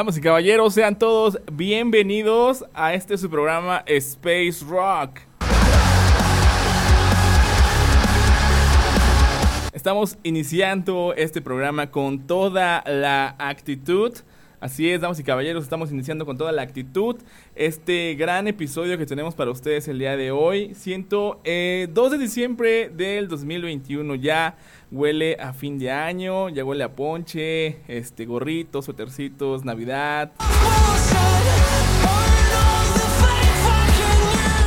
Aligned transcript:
Damas 0.00 0.16
y 0.16 0.22
caballeros, 0.22 0.72
sean 0.72 0.98
todos 0.98 1.38
bienvenidos 1.52 2.64
a 2.72 2.94
este 2.94 3.18
su 3.18 3.28
programa 3.28 3.84
Space 3.84 4.64
Rock. 4.66 5.20
Estamos 9.74 10.16
iniciando 10.22 11.12
este 11.18 11.42
programa 11.42 11.90
con 11.90 12.26
toda 12.26 12.82
la 12.86 13.36
actitud. 13.38 14.14
Así 14.58 14.90
es, 14.90 15.02
damas 15.02 15.20
y 15.20 15.24
caballeros, 15.24 15.64
estamos 15.64 15.92
iniciando 15.92 16.24
con 16.24 16.38
toda 16.38 16.52
la 16.52 16.62
actitud 16.62 17.16
este 17.54 18.14
gran 18.14 18.48
episodio 18.48 18.96
que 18.96 19.04
tenemos 19.04 19.34
para 19.34 19.50
ustedes 19.50 19.86
el 19.88 19.98
día 19.98 20.16
de 20.16 20.30
hoy. 20.30 20.74
Siento, 20.74 21.40
eh, 21.44 21.88
2 21.92 22.12
de 22.12 22.18
diciembre 22.18 22.88
del 22.88 23.28
2021 23.28 24.14
ya 24.14 24.56
huele 24.90 25.36
a 25.40 25.52
fin 25.52 25.78
de 25.78 25.90
año, 25.90 26.48
ya 26.48 26.64
huele 26.64 26.84
a 26.84 26.92
ponche, 26.94 27.78
este 27.88 28.26
gorritos, 28.26 28.84
suétercitos, 28.84 29.64
Navidad. 29.64 30.32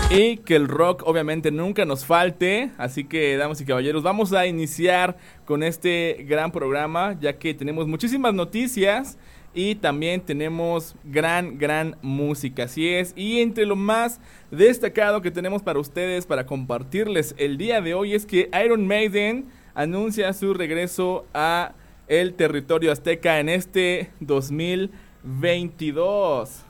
Y 0.10 0.38
que 0.38 0.56
el 0.56 0.68
rock 0.68 1.02
obviamente 1.08 1.50
nunca 1.50 1.86
nos 1.86 2.06
falte, 2.06 2.70
así 2.78 3.04
que 3.04 3.36
damas 3.36 3.60
y 3.62 3.66
caballeros, 3.66 4.04
vamos 4.04 4.32
a 4.32 4.46
iniciar 4.46 5.18
con 5.44 5.64
este 5.64 6.24
gran 6.28 6.52
programa, 6.52 7.18
ya 7.20 7.34
que 7.40 7.56
tenemos 7.56 7.88
muchísimas 7.88 8.34
noticias 8.34 9.18
y 9.56 9.76
también 9.76 10.22
tenemos 10.22 10.96
gran, 11.04 11.58
gran 11.58 11.98
música, 12.04 12.64
así 12.64 12.88
es. 12.90 13.14
Y 13.16 13.40
entre 13.42 13.66
lo 13.66 13.76
más 13.76 14.20
destacado 14.52 15.22
que 15.22 15.32
tenemos 15.32 15.64
para 15.64 15.80
ustedes, 15.80 16.28
para 16.28 16.46
compartirles 16.46 17.34
el 17.40 17.58
día 17.58 17.82
de 17.82 17.96
hoy, 17.96 18.14
es 18.14 18.28
que 18.28 18.50
Iron 18.64 18.86
Maiden 18.86 19.46
anuncia 19.76 20.32
su 20.34 20.54
regreso 20.54 21.26
a 21.34 21.74
el 22.08 22.36
territorio 22.36 22.92
azteca 22.92 23.40
en 23.40 23.50
este 23.50 24.12
2022. 24.20 26.66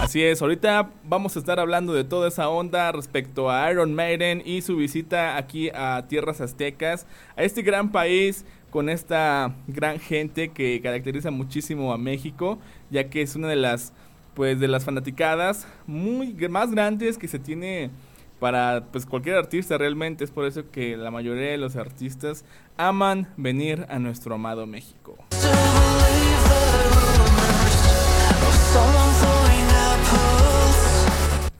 Así 0.00 0.22
es, 0.24 0.40
ahorita 0.42 0.90
vamos 1.04 1.36
a 1.36 1.38
estar 1.38 1.60
hablando 1.60 1.92
de 1.92 2.02
toda 2.02 2.26
esa 2.28 2.48
onda 2.48 2.90
respecto 2.90 3.48
a 3.50 3.70
Iron 3.70 3.94
Maiden 3.94 4.42
y 4.44 4.62
su 4.62 4.74
visita 4.76 5.36
aquí 5.36 5.70
a 5.72 6.06
tierras 6.08 6.40
aztecas, 6.40 7.06
a 7.36 7.44
este 7.44 7.62
gran 7.62 7.92
país 7.92 8.44
con 8.70 8.88
esta 8.88 9.54
gran 9.68 10.00
gente 10.00 10.48
que 10.48 10.80
caracteriza 10.80 11.30
muchísimo 11.30 11.92
a 11.92 11.98
México, 11.98 12.58
ya 12.90 13.08
que 13.08 13.22
es 13.22 13.36
una 13.36 13.46
de 13.48 13.56
las 13.56 13.92
pues 14.34 14.60
de 14.60 14.68
las 14.68 14.84
fanaticadas 14.84 15.66
muy 15.86 16.32
más 16.48 16.70
grandes 16.70 17.18
que 17.18 17.28
se 17.28 17.38
tiene 17.38 17.90
para 18.38 18.86
pues 18.90 19.06
cualquier 19.06 19.36
artista 19.36 19.76
realmente 19.78 20.24
es 20.24 20.30
por 20.30 20.46
eso 20.46 20.70
que 20.70 20.96
la 20.96 21.10
mayoría 21.10 21.50
de 21.50 21.58
los 21.58 21.76
artistas 21.76 22.44
aman 22.76 23.28
venir 23.36 23.86
a 23.88 23.98
nuestro 23.98 24.34
amado 24.34 24.66
México. 24.66 25.16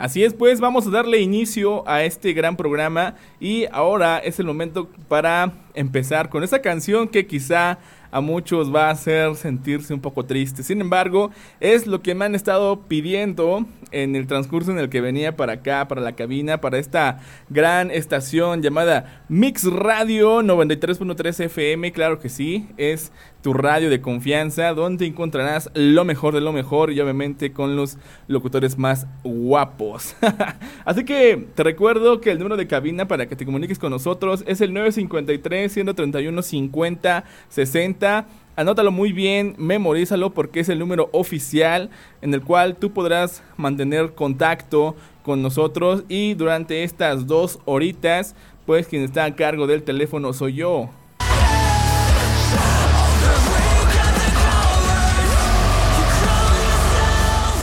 Así 0.01 0.25
es, 0.25 0.33
pues 0.33 0.61
vamos 0.61 0.87
a 0.87 0.91
darle 0.91 1.21
inicio 1.21 1.87
a 1.87 2.05
este 2.05 2.33
gran 2.33 2.57
programa 2.57 3.17
y 3.39 3.67
ahora 3.71 4.17
es 4.17 4.41
el 4.41 4.47
momento 4.47 4.89
para 5.09 5.53
empezar 5.75 6.31
con 6.31 6.43
esa 6.43 6.63
canción 6.63 7.07
que 7.07 7.27
quizá 7.27 7.79
a 8.11 8.21
muchos 8.21 8.75
va 8.75 8.89
a 8.89 8.93
hacer 8.93 9.35
sentirse 9.37 9.95
un 9.95 10.01
poco 10.01 10.25
triste. 10.25 10.63
Sin 10.63 10.81
embargo, 10.81 11.31
es 11.61 11.87
lo 11.87 12.03
que 12.03 12.15
me 12.15 12.25
han 12.25 12.35
estado 12.35 12.83
pidiendo 12.83 13.67
en 13.93 14.17
el 14.17 14.27
transcurso 14.27 14.71
en 14.71 14.79
el 14.79 14.89
que 14.89 15.01
venía 15.01 15.37
para 15.37 15.55
acá, 15.55 15.89
para 15.89 16.01
la 16.01 16.17
cabina, 16.17 16.61
para 16.61 16.79
esta 16.79 17.21
gran 17.49 17.91
estación 17.91 18.63
llamada 18.63 19.25
Mix 19.29 19.65
Radio 19.65 20.43
93.3 20.43 21.45
FM. 21.45 21.93
Claro 21.93 22.19
que 22.19 22.29
sí, 22.29 22.69
es 22.77 23.13
tu 23.43 23.55
radio 23.55 23.89
de 23.89 24.01
confianza, 24.01 24.75
donde 24.75 25.07
encontrarás 25.07 25.71
lo 25.75 26.05
mejor 26.05 26.35
de 26.35 26.41
lo 26.41 26.53
mejor 26.53 26.93
y 26.93 27.01
obviamente 27.01 27.53
con 27.53 27.77
los 27.77 27.97
locutores 28.29 28.79
más 28.79 29.07
guapos. 29.25 30.15
Así 30.85 31.05
que 31.05 31.49
te 31.55 31.63
recuerdo 31.63 32.21
que 32.21 32.31
el 32.31 32.39
número 32.39 32.57
de 32.57 32.67
cabina 32.67 33.09
para 33.09 33.27
que 33.27 33.37
te 33.37 33.47
comuniques 33.47 33.79
con 33.79 33.91
nosotros 33.91 34.45
es 34.47 34.61
el 34.61 34.73
953 34.73 35.73
131 35.73 36.43
50 36.43 37.25
60. 37.49 38.27
Anótalo 38.57 38.91
muy 38.91 39.13
bien, 39.13 39.55
memorízalo 39.57 40.35
porque 40.35 40.61
es 40.61 40.69
el 40.69 40.79
número 40.79 41.09
oficial 41.13 41.89
en 42.21 42.35
el 42.35 42.43
cual 42.43 42.77
tú 42.77 42.93
podrás 42.93 43.43
mantener 43.57 44.15
contacto 44.15 44.97
con 45.23 45.41
nosotros 45.41 46.05
y 46.09 46.35
durante 46.35 46.83
estas 46.83 47.27
dos 47.27 47.59
horitas, 47.65 48.35
pues 48.67 48.87
quien 48.87 49.03
está 49.03 49.25
a 49.25 49.35
cargo 49.35 49.67
del 49.67 49.83
teléfono 49.83 50.33
soy 50.35 50.55
yo. 50.55 50.91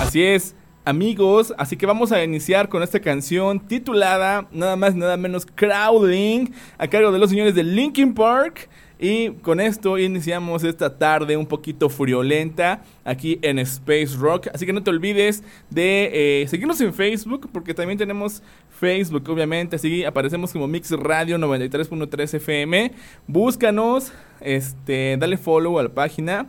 Así 0.07 0.23
es, 0.23 0.56
amigos, 0.85 1.53
así 1.57 1.75
que 1.75 1.85
vamos 1.85 2.13
a 2.13 2.23
iniciar 2.23 2.69
con 2.69 2.81
esta 2.81 3.01
canción 3.01 3.59
titulada 3.59 4.47
nada 4.53 4.78
más 4.78 4.95
nada 4.95 5.18
menos 5.18 5.45
Crowding 5.45 6.50
a 6.78 6.88
cargo 6.88 7.12
de 7.12 7.19
los 7.19 7.29
señores 7.29 7.53
de 7.56 7.66
Linkin 7.66 8.13
Park. 8.13 8.69
Y 9.00 9.31
con 9.41 9.59
esto 9.59 9.97
iniciamos 9.97 10.63
esta 10.63 10.97
tarde 10.97 11.35
un 11.35 11.46
poquito 11.46 11.90
friolenta 11.90 12.84
aquí 13.03 13.38
en 13.41 13.59
Space 13.59 14.16
Rock. 14.17 14.47
Así 14.53 14.66
que 14.66 14.72
no 14.72 14.81
te 14.81 14.91
olvides 14.91 15.44
de 15.69 16.41
eh, 16.41 16.47
seguirnos 16.47 16.79
en 16.79 16.94
Facebook, 16.94 17.50
porque 17.51 17.73
también 17.73 17.97
tenemos 17.97 18.41
Facebook, 18.69 19.29
obviamente. 19.29 19.75
Así 19.75 20.06
aparecemos 20.06 20.53
como 20.53 20.67
Mix 20.67 20.91
Radio 20.91 21.38
93.3 21.38 22.35
FM. 22.35 22.94
Búscanos, 23.28 24.13
este, 24.40 25.17
dale 25.19 25.35
follow 25.35 25.78
a 25.78 25.84
la 25.84 25.90
página 25.90 26.47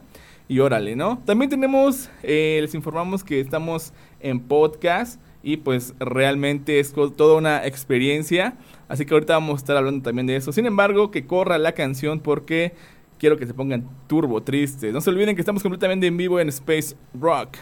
y 0.48 0.60
órale, 0.60 0.96
¿no? 0.96 1.22
También 1.26 1.50
tenemos, 1.50 2.08
eh, 2.22 2.58
les 2.62 2.74
informamos 2.74 3.22
que 3.22 3.38
estamos 3.38 3.92
en 4.20 4.40
podcast 4.40 5.20
y 5.42 5.58
pues 5.58 5.94
realmente 5.98 6.80
es 6.80 6.92
toda 6.92 7.36
una 7.36 7.66
experiencia. 7.66 8.56
Así 8.88 9.04
que 9.04 9.14
ahorita 9.14 9.34
vamos 9.34 9.54
a 9.54 9.58
estar 9.58 9.76
hablando 9.76 10.02
también 10.02 10.26
de 10.26 10.36
eso. 10.36 10.50
Sin 10.50 10.66
embargo, 10.66 11.10
que 11.10 11.26
corra 11.26 11.58
la 11.58 11.72
canción 11.72 12.20
porque 12.20 12.72
quiero 13.18 13.36
que 13.36 13.46
se 13.46 13.52
pongan 13.52 13.88
turbo 14.06 14.42
tristes. 14.42 14.92
No 14.92 15.02
se 15.02 15.10
olviden 15.10 15.36
que 15.36 15.42
estamos 15.42 15.62
completamente 15.62 16.06
en 16.06 16.16
vivo 16.16 16.40
en 16.40 16.48
Space 16.48 16.96
Rock. 17.20 17.58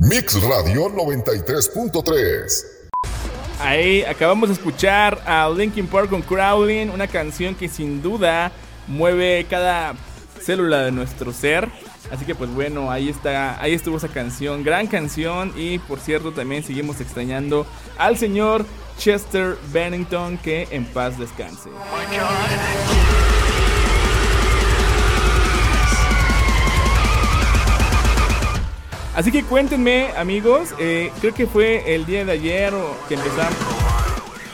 Mix 0.00 0.42
Radio 0.42 0.88
93.3. 0.88 2.80
Ahí 3.60 4.02
acabamos 4.02 4.48
de 4.48 4.54
escuchar 4.54 5.22
a 5.26 5.48
Linkin 5.50 5.86
Park 5.86 6.08
con 6.08 6.22
Crawling, 6.22 6.88
una 6.88 7.06
canción 7.06 7.54
que 7.54 7.68
sin 7.68 8.00
duda 8.02 8.50
mueve 8.88 9.46
cada 9.48 9.94
célula 10.40 10.82
de 10.82 10.92
nuestro 10.92 11.32
ser. 11.32 11.68
Así 12.10 12.24
que 12.24 12.34
pues 12.34 12.50
bueno, 12.50 12.90
ahí 12.90 13.08
está, 13.08 13.60
ahí 13.62 13.72
estuvo 13.72 13.96
esa 13.96 14.08
canción, 14.08 14.64
gran 14.64 14.86
canción 14.86 15.52
y 15.56 15.78
por 15.78 16.00
cierto 16.00 16.32
también 16.32 16.64
seguimos 16.64 17.00
extrañando 17.00 17.66
al 17.98 18.16
señor 18.16 18.64
Chester 18.98 19.56
Bennington 19.72 20.38
que 20.38 20.66
en 20.70 20.84
paz 20.84 21.18
descanse. 21.18 21.70
Así 29.14 29.30
que 29.30 29.42
cuéntenme 29.42 30.08
amigos, 30.16 30.74
eh, 30.78 31.12
creo 31.20 31.34
que 31.34 31.46
fue 31.46 31.94
el 31.94 32.06
día 32.06 32.24
de 32.24 32.32
ayer 32.32 32.72
que 33.08 33.14
empezamos, 33.14 33.56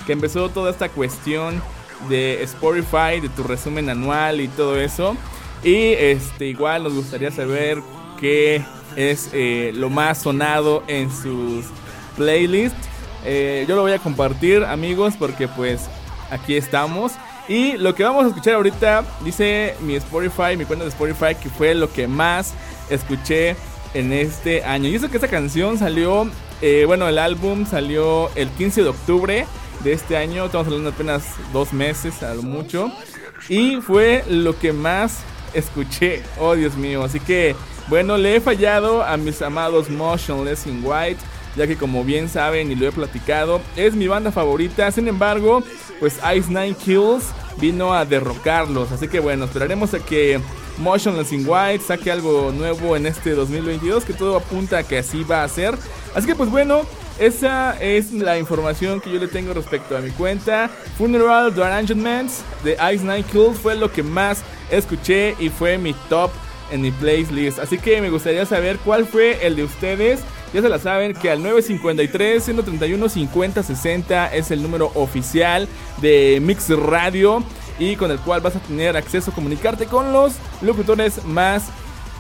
que 0.06 0.12
empezó 0.12 0.48
toda 0.48 0.70
esta 0.70 0.88
cuestión 0.88 1.62
de 2.08 2.42
Spotify, 2.42 3.20
de 3.20 3.28
tu 3.28 3.42
resumen 3.42 3.88
anual 3.88 4.41
y 4.41 4.48
todo 4.48 4.80
eso. 4.80 5.16
Y 5.62 5.92
este 5.92 6.47
igual 6.47 6.84
nos 6.84 6.94
gustaría 6.94 7.30
saber 7.30 7.82
qué 8.20 8.64
es 8.97 9.30
eh, 9.32 9.72
lo 9.74 9.91
más 9.91 10.18
sonado 10.18 10.82
en 10.86 11.10
sus 11.10 11.66
playlists. 12.16 12.88
Eh, 13.24 13.64
yo 13.68 13.76
lo 13.76 13.82
voy 13.82 13.92
a 13.92 13.98
compartir 13.98 14.64
amigos 14.64 15.14
porque 15.18 15.48
pues 15.48 15.82
aquí 16.30 16.56
estamos. 16.56 17.12
Y 17.48 17.76
lo 17.76 17.94
que 17.94 18.03
vamos 18.03 18.24
a 18.24 18.28
escuchar 18.28 18.54
ahorita 18.54 19.04
dice 19.24 19.76
mi 19.80 19.94
Spotify, 19.97 20.56
mi 20.56 20.64
cuenta 20.64 20.84
de 20.84 20.91
Spotify, 20.91 21.34
que 21.41 21.48
fue 21.48 21.74
lo 21.74 21.92
que 21.92 22.09
más 22.09 22.54
escuché 22.91 23.56
en 23.94 24.12
este 24.12 24.64
año. 24.64 24.88
Y 24.88 24.97
eso 24.97 25.09
que 25.09 25.16
esta 25.16 25.28
canción 25.28 25.78
salió, 25.78 26.28
eh, 26.60 26.84
bueno, 26.86 27.09
el 27.09 27.18
álbum 27.18 27.66
salió 27.66 28.30
el 28.34 28.48
15 28.50 28.82
de 28.82 28.88
octubre 28.88 29.47
de 29.84 29.92
este 29.92 30.16
año. 30.16 30.47
Estamos 30.47 30.66
hablando 30.66 30.91
apenas 30.91 31.24
dos 31.52 31.72
meses 31.72 32.22
a 32.22 32.34
lo 32.34 32.42
mucho. 32.42 32.91
Y 33.48 33.76
fue 33.76 34.24
lo 34.28 34.59
que 34.59 34.72
más 34.72 35.20
escuché. 35.54 36.22
Oh, 36.39 36.54
Dios 36.54 36.77
mío. 36.77 37.04
Así 37.04 37.21
que, 37.21 37.54
bueno, 37.89 38.16
le 38.16 38.37
he 38.37 38.41
fallado 38.41 39.03
a 39.03 39.16
mis 39.16 39.43
amados 39.43 39.91
Motionless 39.91 40.66
in 40.66 40.81
White. 40.84 41.21
Ya 41.57 41.66
que 41.66 41.77
como 41.77 42.04
bien 42.04 42.28
saben 42.28 42.71
y 42.71 42.75
lo 42.75 42.87
he 42.87 42.93
platicado, 42.93 43.63
es 43.77 43.95
mi 43.95 44.09
banda 44.09 44.31
favorita. 44.31 44.91
Sin 44.91 45.09
embargo, 45.09 45.63
pues 45.98 46.19
Ice 46.37 46.48
Nine 46.48 46.75
Kills 46.75 47.25
vino 47.59 47.95
a 47.95 48.04
derrocarlos. 48.04 48.93
Así 48.93 49.09
que 49.09 49.21
bueno, 49.21 49.47
esperaremos 49.47 49.95
a 49.95 49.98
que 50.01 50.39
Motionless 50.77 51.33
in 51.33 51.47
White 51.48 51.83
saque 51.83 52.10
algo 52.10 52.53
nuevo 52.53 52.95
en 52.95 53.07
este 53.07 53.31
2022. 53.31 54.04
Que 54.04 54.13
todo 54.13 54.37
apunta 54.37 54.78
a 54.78 54.83
que 54.83 54.98
así 54.98 55.25
va 55.25 55.45
a 55.45 55.48
ser. 55.48 55.75
Así 56.15 56.27
que 56.27 56.34
pues 56.34 56.51
bueno, 56.51 56.83
esa 57.18 57.77
es 57.80 58.13
la 58.13 58.39
información 58.39 59.01
que 59.01 59.10
yo 59.10 59.18
le 59.18 59.28
tengo 59.28 59.54
respecto 59.54 59.97
a 59.97 60.01
mi 60.01 60.10
cuenta. 60.10 60.68
Funeral 60.98 61.54
The 61.54 61.65
Arrangements 61.65 62.42
de 62.63 62.77
Ice 62.92 63.04
Night 63.04 63.27
Cool 63.33 63.54
fue 63.54 63.74
lo 63.74 63.91
que 63.91 64.03
más 64.03 64.42
escuché 64.71 65.34
y 65.39 65.48
fue 65.48 65.78
mi 65.78 65.95
top 66.09 66.30
en 66.71 66.83
mi 66.83 66.91
playlist. 66.91 67.59
Así 67.59 67.78
que 67.78 68.01
me 68.01 68.10
gustaría 68.10 68.45
saber 68.45 68.78
cuál 68.78 69.07
fue 69.07 69.47
el 69.47 69.57
de 69.57 69.65
ustedes. 69.65 70.21
Ya 70.53 70.63
se 70.63 70.68
la 70.68 70.78
saben 70.78 71.15
que 71.15 71.30
al 71.30 71.42
953 71.42 72.45
131 72.45 73.09
50 73.09 73.62
60 73.62 74.34
es 74.34 74.51
el 74.51 74.62
número 74.62 74.91
oficial 74.95 75.69
de 76.01 76.39
Mix 76.42 76.69
Radio 76.71 77.42
y 77.78 77.97
con 77.97 78.10
el 78.10 78.19
cual 78.19 78.41
vas 78.41 78.57
a 78.57 78.60
tener 78.60 78.97
acceso 78.97 79.30
a 79.30 79.34
comunicarte 79.34 79.86
con 79.86 80.12
los 80.12 80.34
locutores 80.62 81.24
más 81.24 81.65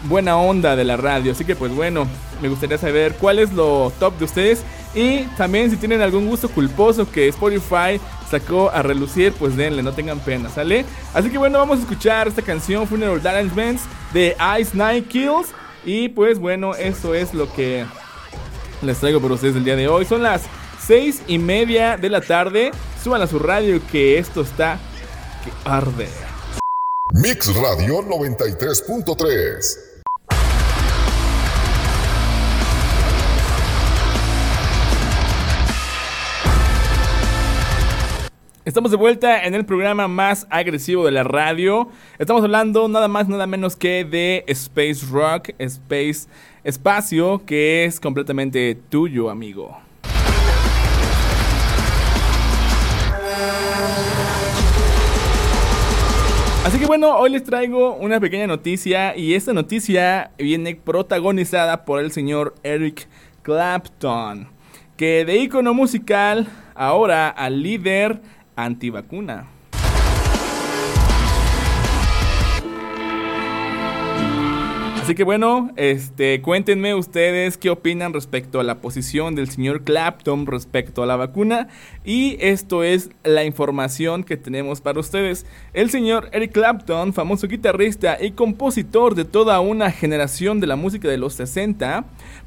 buena 0.04 0.36
onda 0.36 0.76
de 0.76 0.84
la 0.84 0.96
radio. 0.96 1.32
Así 1.32 1.44
que 1.44 1.56
pues 1.56 1.74
bueno, 1.74 2.06
me 2.42 2.48
gustaría 2.48 2.78
saber 2.78 3.14
cuál 3.14 3.38
es 3.38 3.52
lo 3.52 3.92
top 3.98 4.18
de 4.18 4.24
ustedes 4.24 4.64
y 4.96 5.24
también 5.36 5.70
si 5.70 5.76
tienen 5.76 6.00
algún 6.00 6.26
gusto 6.26 6.48
culposo 6.48 7.08
que 7.10 7.28
Spotify 7.28 8.00
sacó 8.30 8.70
a 8.70 8.82
relucir, 8.82 9.34
pues 9.34 9.54
denle, 9.54 9.82
no 9.82 9.92
tengan 9.92 10.18
pena, 10.20 10.48
¿sale? 10.48 10.86
Así 11.12 11.30
que 11.30 11.36
bueno, 11.36 11.58
vamos 11.58 11.78
a 11.78 11.82
escuchar 11.82 12.26
esta 12.26 12.40
canción 12.40 12.88
Funeral 12.88 13.24
Arrangements 13.24 13.82
de 14.14 14.34
Ice 14.58 14.74
Night 14.74 15.06
Kills 15.08 15.48
y 15.84 16.08
pues 16.08 16.38
bueno, 16.38 16.74
eso 16.74 17.14
es 17.14 17.34
lo 17.34 17.52
que 17.52 17.84
les 18.80 18.98
traigo 18.98 19.20
por 19.20 19.32
ustedes 19.32 19.54
el 19.54 19.64
día 19.64 19.76
de 19.76 19.86
hoy. 19.86 20.06
Son 20.06 20.22
las 20.22 20.44
seis 20.80 21.20
y 21.26 21.38
media 21.38 21.98
de 21.98 22.08
la 22.08 22.22
tarde. 22.22 22.72
Suban 23.04 23.20
a 23.20 23.26
su 23.26 23.38
radio 23.38 23.80
que 23.92 24.18
esto 24.18 24.40
está 24.40 24.78
que 25.44 25.52
arde. 25.68 26.08
Mix 27.12 27.54
Radio 27.54 28.02
93.3 28.02 29.85
Estamos 38.66 38.90
de 38.90 38.96
vuelta 38.96 39.44
en 39.44 39.54
el 39.54 39.64
programa 39.64 40.08
más 40.08 40.48
agresivo 40.50 41.04
de 41.04 41.12
la 41.12 41.22
radio. 41.22 41.88
Estamos 42.18 42.42
hablando 42.42 42.88
nada 42.88 43.06
más, 43.06 43.28
nada 43.28 43.46
menos 43.46 43.76
que 43.76 44.04
de 44.04 44.42
Space 44.48 45.06
Rock, 45.08 45.50
Space 45.56 46.26
Espacio, 46.64 47.42
que 47.46 47.84
es 47.84 48.00
completamente 48.00 48.76
tuyo, 48.88 49.30
amigo. 49.30 49.78
Así 56.64 56.80
que 56.80 56.86
bueno, 56.86 57.16
hoy 57.18 57.30
les 57.30 57.44
traigo 57.44 57.94
una 57.94 58.18
pequeña 58.18 58.48
noticia 58.48 59.16
y 59.16 59.34
esta 59.34 59.52
noticia 59.52 60.32
viene 60.38 60.74
protagonizada 60.74 61.84
por 61.84 62.00
el 62.00 62.10
señor 62.10 62.56
Eric 62.64 63.06
Clapton, 63.42 64.48
que 64.96 65.24
de 65.24 65.36
icono 65.36 65.72
musical 65.72 66.48
ahora 66.74 67.28
al 67.28 67.62
líder 67.62 68.20
antivacuna. 68.56 69.46
Así 75.06 75.14
que 75.14 75.22
bueno, 75.22 75.70
este, 75.76 76.42
cuéntenme 76.42 76.92
ustedes 76.96 77.56
qué 77.58 77.70
opinan 77.70 78.12
respecto 78.12 78.58
a 78.58 78.64
la 78.64 78.80
posición 78.80 79.36
del 79.36 79.48
señor 79.48 79.84
Clapton 79.84 80.46
respecto 80.46 81.00
a 81.00 81.06
la 81.06 81.14
vacuna. 81.14 81.68
Y 82.04 82.36
esto 82.40 82.82
es 82.82 83.10
la 83.22 83.44
información 83.44 84.24
que 84.24 84.36
tenemos 84.36 84.80
para 84.80 84.98
ustedes. 84.98 85.46
El 85.74 85.90
señor 85.90 86.28
Eric 86.32 86.50
Clapton, 86.50 87.12
famoso 87.12 87.46
guitarrista 87.46 88.18
y 88.20 88.32
compositor 88.32 89.14
de 89.14 89.24
toda 89.24 89.60
una 89.60 89.92
generación 89.92 90.58
de 90.58 90.66
la 90.66 90.74
música 90.74 91.06
de 91.06 91.18
los 91.18 91.34
60, 91.34 92.04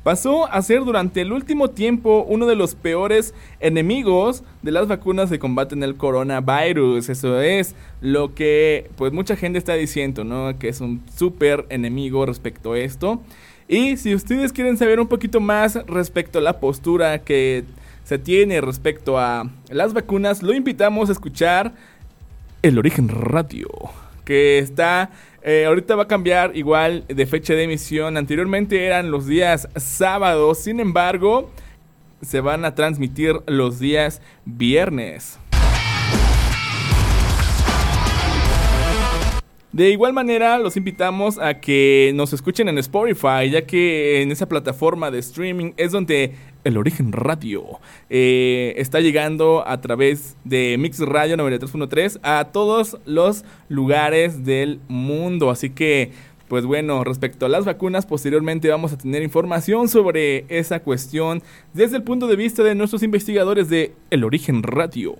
pasó 0.09 0.51
a 0.51 0.59
ser 0.63 0.85
durante 0.85 1.21
el 1.21 1.31
último 1.31 1.69
tiempo 1.69 2.25
uno 2.27 2.47
de 2.47 2.56
los 2.56 2.73
peores 2.73 3.35
enemigos 3.59 4.44
de 4.63 4.71
las 4.71 4.88
vacunas 4.88 5.29
de 5.29 5.38
combate 5.38 5.75
en 5.75 5.83
el 5.83 5.97
coronavirus. 5.97 7.09
Eso 7.09 7.39
es 7.39 7.75
lo 8.01 8.33
que 8.33 8.89
pues 8.95 9.13
mucha 9.13 9.35
gente 9.35 9.59
está 9.59 9.75
diciendo, 9.75 10.23
¿no? 10.23 10.57
Que 10.57 10.69
es 10.69 10.81
un 10.81 11.03
súper 11.15 11.67
enemigo 11.69 12.25
respecto 12.25 12.73
a 12.73 12.79
esto. 12.79 13.21
Y 13.67 13.97
si 13.97 14.15
ustedes 14.15 14.51
quieren 14.51 14.77
saber 14.77 15.00
un 15.00 15.06
poquito 15.06 15.41
más 15.41 15.75
respecto 15.85 16.39
a 16.39 16.41
la 16.41 16.59
postura 16.59 17.19
que 17.19 17.63
se 18.03 18.17
tiene 18.17 18.61
respecto 18.61 19.19
a 19.19 19.47
las 19.69 19.94
vacunas, 19.94 20.41
lo 20.41 20.56
invitamos 20.56 21.09
a 21.09 21.11
escuchar 21.11 21.75
El 22.63 22.79
Origen 22.79 23.09
Radio, 23.09 23.69
que 24.30 24.60
está 24.60 25.10
eh, 25.42 25.66
ahorita 25.66 25.96
va 25.96 26.04
a 26.04 26.08
cambiar 26.08 26.56
igual 26.56 27.04
de 27.08 27.26
fecha 27.26 27.56
de 27.56 27.64
emisión. 27.64 28.16
Anteriormente 28.16 28.86
eran 28.86 29.10
los 29.10 29.26
días 29.26 29.68
sábados, 29.76 30.60
sin 30.60 30.80
embargo, 30.80 31.50
se 32.22 32.40
van 32.40 32.64
a 32.64 32.76
transmitir 32.76 33.38
los 33.48 33.80
días 33.80 34.22
viernes. 34.46 35.40
De 39.72 39.90
igual 39.90 40.14
manera, 40.14 40.60
los 40.60 40.78
invitamos 40.78 41.40
a 41.40 41.60
que 41.60 42.12
nos 42.14 42.31
escuchen 42.31 42.70
en 42.70 42.78
Spotify, 42.78 43.50
ya 43.50 43.66
que 43.66 44.22
en 44.22 44.31
esa 44.31 44.48
plataforma 44.48 45.10
de 45.10 45.18
streaming 45.18 45.72
es 45.78 45.92
donde 45.92 46.36
el 46.63 46.77
origen 46.77 47.11
radio 47.11 47.79
eh, 48.09 48.73
está 48.77 49.00
llegando 49.00 49.63
a 49.67 49.79
través 49.81 50.35
de 50.44 50.75
Mix 50.77 51.00
Radio 51.00 51.38
93.3 51.38 52.19
a 52.23 52.50
todos 52.51 52.97
los 53.06 53.45
lugares 53.69 54.45
del 54.45 54.79
mundo. 54.88 55.50
Así 55.50 55.69
que, 55.69 56.11
pues 56.47 56.65
bueno, 56.65 57.03
respecto 57.03 57.45
a 57.45 57.50
las 57.50 57.65
vacunas, 57.65 58.06
posteriormente 58.06 58.69
vamos 58.69 58.94
a 58.94 58.97
tener 58.97 59.23
información 59.23 59.88
sobre 59.88 60.45
esa 60.50 60.81
cuestión 60.81 61.41
desde 61.73 61.97
el 61.97 62.03
punto 62.03 62.27
de 62.27 62.35
vista 62.35 62.63
de 62.63 62.75
nuestros 62.75 63.03
investigadores 63.03 63.69
de 63.69 63.94
El 64.09 64.23
Origen 64.23 64.63
Radio. 64.63 65.15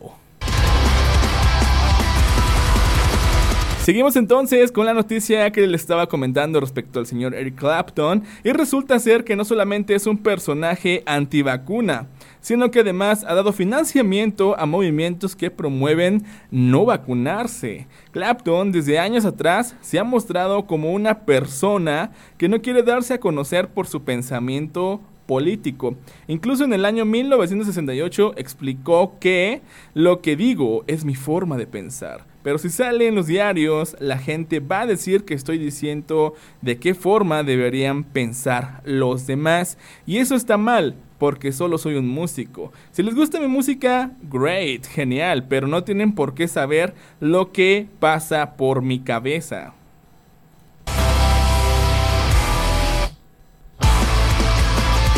Seguimos 3.89 4.15
entonces 4.18 4.71
con 4.71 4.86
la 4.86 4.94
noticia 4.94 5.51
que 5.51 5.65
le 5.65 5.75
estaba 5.75 6.06
comentando 6.06 6.59
respecto 6.59 7.00
al 7.00 7.07
señor 7.07 7.33
Eric 7.33 7.56
Clapton 7.56 8.21
y 8.44 8.51
resulta 8.51 9.00
ser 9.00 9.24
que 9.24 9.36
no 9.36 9.44
solamente 9.44 9.95
es 9.95 10.06
un 10.06 10.19
personaje 10.19 11.01
antivacuna, 11.07 12.06
sino 12.39 12.69
que 12.69 12.81
además 12.81 13.25
ha 13.27 13.33
dado 13.33 13.51
financiamiento 13.51 14.56
a 14.59 14.68
movimientos 14.68 15.36
que 15.36 15.50
promueven 15.50 16.24
no 16.51 16.86
vacunarse. 16.86 17.88
Clapton 18.12 18.71
desde 18.71 19.00
años 19.00 19.25
atrás 19.25 19.75
se 19.81 19.97
ha 19.97 20.03
mostrado 20.03 20.67
como 20.67 20.93
una 20.93 21.22
persona 21.22 22.12
que 22.38 22.48
no 22.48 22.62
quiere 22.62 22.84
darse 22.84 23.15
a 23.15 23.19
conocer 23.19 23.69
por 23.69 23.88
su 23.88 24.03
pensamiento 24.03 25.01
político. 25.25 25.96
Incluso 26.27 26.63
en 26.63 26.74
el 26.74 26.86
año 26.86 27.05
1968 27.05 28.34
explicó 28.38 29.17
que 29.19 29.63
lo 29.96 30.22
que 30.22 30.36
digo 30.36 30.84
es 30.86 31.05
mi 31.05 31.15
forma 31.15 31.58
de 31.58 31.65
pensar. 31.65 32.29
Pero 32.50 32.58
si 32.58 32.72
sale 32.72 33.06
en 33.06 33.13
los 33.13 33.27
diarios, 33.27 33.96
la 34.00 34.18
gente 34.18 34.60
va 34.60 34.82
a 34.82 34.88
decir 34.88 35.24
que 35.24 35.36
estoy 35.36 35.60
diciendo 35.60 36.34
de 36.63 36.79
qué 36.79 36.96
forma 36.96 37.44
deberían 37.44 38.03
pensar 38.03 38.82
los 38.86 39.27
demás. 39.27 39.77
Y 40.08 40.18
eso 40.18 40.34
está 40.34 40.58
mal, 40.58 40.96
porque 41.20 41.51
solo 41.51 41.77
soy 41.77 41.94
un 41.94 42.08
músico. 42.08 42.74
Si 42.91 43.03
les 43.03 43.13
gusta 43.13 43.39
mi 43.39 43.46
música, 43.46 44.13
great, 44.24 44.88
genial, 44.88 45.46
pero 45.48 45.68
no 45.68 45.84
tienen 45.84 46.15
por 46.15 46.34
qué 46.34 46.48
saber 46.48 46.96
lo 47.20 47.51
que 47.51 47.86
pasa 48.00 48.56
por 48.56 48.82
mi 48.82 49.01
cabeza. 49.01 49.75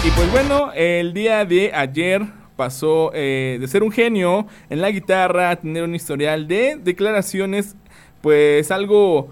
Y 0.04 0.12
pues 0.18 0.32
bueno, 0.34 0.74
el 0.74 1.14
día 1.14 1.46
de 1.46 1.72
ayer 1.74 2.41
pasó 2.62 3.10
eh, 3.16 3.58
de 3.60 3.68
ser 3.68 3.82
un 3.82 3.92
genio 3.92 4.46
en 4.70 4.82
la 4.82 4.92
guitarra 4.92 5.50
a 5.50 5.56
tener 5.56 5.82
un 5.82 5.96
historial 5.96 6.48
de 6.48 6.76
declaraciones 6.76 7.76
pues 8.22 8.70
algo 8.70 9.30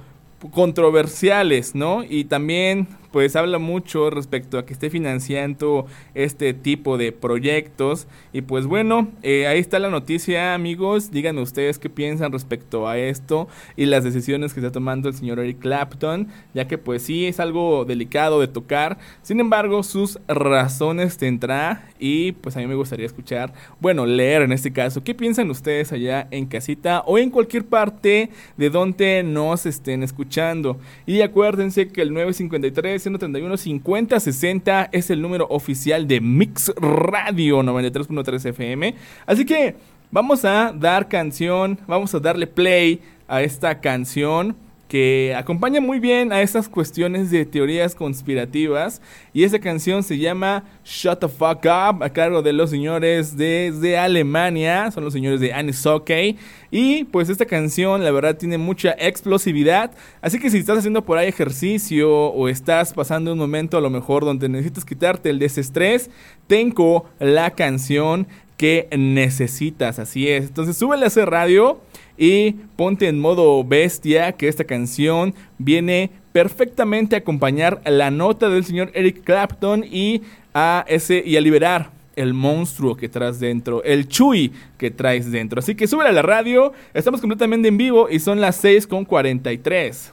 controversiales, 0.50 1.76
¿no? 1.76 2.04
Y 2.04 2.24
también 2.24 2.88
pues 3.12 3.36
habla 3.36 3.58
mucho 3.58 4.10
respecto 4.10 4.58
a 4.58 4.66
que 4.66 4.74
esté 4.74 4.90
financiando 4.90 5.86
este 6.14 6.54
tipo 6.54 6.98
de 6.98 7.12
proyectos. 7.12 8.08
Y 8.34 8.42
pues 8.42 8.66
bueno, 8.66 9.10
eh, 9.24 9.48
ahí 9.48 9.60
está 9.60 9.80
la 9.80 9.90
noticia 9.90 10.54
amigos. 10.54 11.12
Díganme 11.12 11.42
ustedes 11.42 11.80
qué 11.80 11.90
piensan 11.90 12.32
respecto 12.32 12.88
a 12.88 12.98
esto 12.98 13.48
y 13.76 13.86
las 13.86 14.04
decisiones 14.04 14.54
que 14.54 14.60
está 14.60 14.72
tomando 14.72 15.10
el 15.10 15.16
señor 15.16 15.40
Eric 15.40 15.60
Clapton, 15.60 16.28
ya 16.54 16.68
que 16.68 16.78
pues 16.78 17.04
sí 17.04 17.26
es 17.26 17.40
algo 17.40 17.86
delicado 17.86 18.40
de 18.40 18.48
tocar. 18.48 18.98
Sin 19.22 19.40
embargo, 19.40 19.84
sus 19.84 20.20
razones 20.28 21.18
tendrá 21.18 21.90
y 22.00 22.34
pues 22.34 22.56
a 22.58 22.60
mí 22.60 22.68
me 22.68 22.76
gustaría 22.76 23.06
escuchar, 23.06 23.54
bueno, 23.80 24.06
leer 24.06 24.44
en 24.44 24.52
este 24.52 24.72
caso, 24.72 25.04
qué 25.04 25.14
piensan 25.14 25.50
ustedes 25.50 25.92
allá 25.92 26.28
en 26.32 26.46
casita 26.46 27.02
o 27.06 27.18
en 27.18 27.30
cualquier 27.30 27.66
parte 27.66 28.30
de 28.58 28.70
donde 28.70 29.24
nos 29.24 29.66
estén 29.66 30.04
escuchando. 30.04 30.80
Y 31.06 31.22
acuérdense 31.22 31.88
que 31.88 32.02
el 32.02 32.14
953 32.14 32.99
131 33.00 33.58
50 33.58 34.20
60 34.20 34.90
es 34.92 35.10
el 35.10 35.22
número 35.22 35.48
oficial 35.50 36.08
de 36.08 36.22
Mix 36.22 36.72
Radio 36.78 37.62
93.3 37.62 38.50
FM. 38.50 38.96
Así 39.26 39.46
que 39.46 39.76
vamos 40.12 40.46
a 40.46 40.74
dar 40.74 41.08
canción, 41.08 41.80
vamos 41.88 42.14
a 42.14 42.20
darle 42.20 42.48
play 42.48 43.02
a 43.28 43.42
esta 43.42 43.80
canción 43.80 44.56
que 44.90 45.36
acompaña 45.38 45.80
muy 45.80 46.00
bien 46.00 46.34
a 46.34 46.42
estas 46.42 46.68
cuestiones 46.68 47.30
de 47.30 47.46
teorías 47.46 47.94
conspirativas. 47.94 49.02
Y 49.34 49.44
esa 49.44 49.60
canción 49.60 50.02
se 50.02 50.18
llama 50.18 50.64
Shut 50.84 51.20
the 51.20 51.28
Fuck 51.28 51.66
Up, 51.66 52.04
a 52.04 52.10
cargo 52.12 52.42
de 52.42 52.54
los 52.54 52.72
señores 52.72 53.38
desde 53.38 54.00
Alemania, 54.00 54.90
son 54.90 55.04
los 55.04 55.14
señores 55.14 55.40
de 55.40 55.54
Anisoke. 55.54 56.36
Y 56.72 57.04
pues 57.06 57.30
esta 57.30 57.46
canción, 57.46 58.04
la 58.04 58.10
verdad, 58.10 58.36
tiene 58.36 58.58
mucha 58.58 58.96
explosividad. 58.98 59.92
Así 60.22 60.40
que 60.40 60.50
si 60.50 60.58
estás 60.58 60.80
haciendo 60.80 61.06
por 61.06 61.20
ahí 61.20 61.28
ejercicio 61.30 62.12
o 62.12 62.50
estás 62.50 62.92
pasando 62.94 63.32
un 63.32 63.38
momento 63.38 63.78
a 63.78 63.82
lo 63.82 63.92
mejor 63.92 64.26
donde 64.26 64.50
necesitas 64.50 64.86
quitarte 64.86 65.30
el 65.30 65.38
desestrés, 65.38 66.10
tengo 66.48 67.06
la 67.20 67.52
canción 67.52 68.28
que 68.58 68.90
necesitas. 68.98 70.00
Así 70.00 70.28
es. 70.28 70.48
Entonces 70.48 70.78
súbele 70.78 71.06
a 71.06 71.08
ese 71.10 71.26
radio 71.28 71.80
y 72.20 72.52
ponte 72.76 73.08
en 73.08 73.18
modo 73.18 73.64
bestia 73.64 74.34
que 74.34 74.50
esta 74.50 74.66
canción 74.66 75.34
viene 75.58 76.12
perfectamente 76.34 77.16
a 77.16 77.20
acompañar 77.20 77.82
la 77.86 78.12
nota 78.12 78.50
del 78.50 78.66
señor 78.66 78.92
Eric 78.94 79.24
Clapton 79.24 79.86
y 79.90 80.22
a 80.54 80.84
ese 80.90 81.24
y 81.26 81.38
a 81.38 81.42
liberar 81.42 81.92
el 82.18 82.34
monstruo 82.34 82.98
que 82.98 83.08
traes 83.08 83.40
dentro, 83.40 83.82
el 83.84 84.10
chui 84.10 84.52
que 84.78 84.92
traes 84.92 85.32
dentro. 85.32 85.60
Así 85.60 85.76
que 85.76 85.88
sube 85.88 86.06
a 86.06 86.12
la 86.12 86.22
radio, 86.22 86.74
estamos 86.94 87.22
completamente 87.22 87.70
en 87.70 87.78
vivo 87.78 88.10
y 88.10 88.20
son 88.20 88.42
las 88.42 88.58
6 88.58 88.86
con 88.88 89.06
43. 89.06 90.12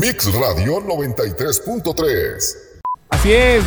Mix 0.00 0.32
Radio 0.32 0.80
93.3. 0.86 2.56
Así 3.10 3.32
es. 3.32 3.64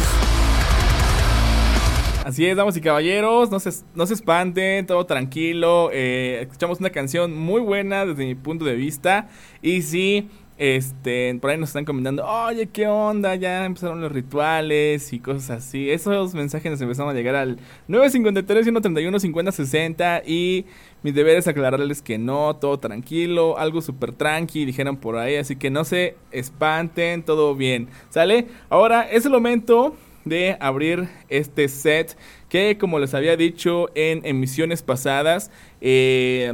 Así 2.28 2.46
es, 2.46 2.58
damas 2.58 2.76
y 2.76 2.82
caballeros, 2.82 3.52
no 3.52 3.58
se, 3.62 3.70
no 3.96 4.06
se 4.06 4.14
espanten, 4.14 4.86
todo 4.86 5.06
tranquilo. 5.06 5.90
Eh, 5.94 6.40
escuchamos 6.42 6.82
una 6.82 6.90
canción 6.90 7.34
muy 7.34 7.62
buena 7.62 8.06
desde 8.06 8.26
mi 8.26 8.36
punto 8.36 8.66
de 8.66 8.76
vista. 8.76 9.30
Y 9.62 9.82
sí, 9.82 10.28
este, 10.58 11.34
por 11.40 11.52
ahí 11.52 11.58
nos 11.58 11.70
están 11.70 11.86
comentando, 11.86 12.26
oye, 12.26 12.68
¿qué 12.68 12.86
onda? 12.86 13.34
Ya 13.36 13.64
empezaron 13.64 14.02
los 14.02 14.12
rituales 14.12 15.14
y 15.14 15.22
cosas 15.22 15.52
así. 15.52 15.90
Esos 15.90 16.34
mensajes 16.34 16.70
nos 16.70 16.82
empezaron 16.82 17.12
a 17.12 17.14
llegar 17.14 17.36
al 17.36 17.60
953 17.88 18.66
131 18.66 19.20
5060 19.22 20.24
y 20.26 20.66
mi 21.04 21.14
deber 21.14 21.38
es 21.38 21.48
aclararles 21.48 22.02
que 22.02 22.18
no, 22.18 22.58
todo 22.58 22.78
tranquilo, 22.78 23.58
algo 23.58 23.82
súper 23.82 24.12
tranqui, 24.12 24.66
dijeron 24.66 24.98
por 24.98 25.16
ahí, 25.16 25.38
así 25.38 25.56
que 25.56 25.70
no 25.70 25.86
se 25.86 26.18
espanten, 26.32 27.24
todo 27.24 27.56
bien, 27.56 27.88
¿sale? 28.10 28.48
Ahora 28.70 29.10
es 29.10 29.26
el 29.26 29.32
momento 29.32 29.96
de 30.30 30.58
abrir 30.60 31.08
este 31.30 31.68
set 31.68 32.18
que 32.50 32.78
como 32.78 33.00
les 33.00 33.14
había 33.14 33.36
dicho 33.36 33.90
en 33.96 34.26
emisiones 34.26 34.82
pasadas, 34.82 35.52
eh, 35.82 36.54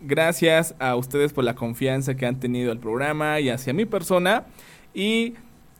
gracias 0.00 0.74
a 0.78 0.96
ustedes 0.96 1.32
por 1.32 1.44
la 1.44 1.54
confianza 1.54 2.16
que 2.16 2.26
han 2.26 2.40
tenido 2.40 2.72
al 2.72 2.78
programa 2.78 3.40
y 3.40 3.50
hacia 3.50 3.72
mi 3.72 3.84
persona 3.84 4.44
y 4.94 5.34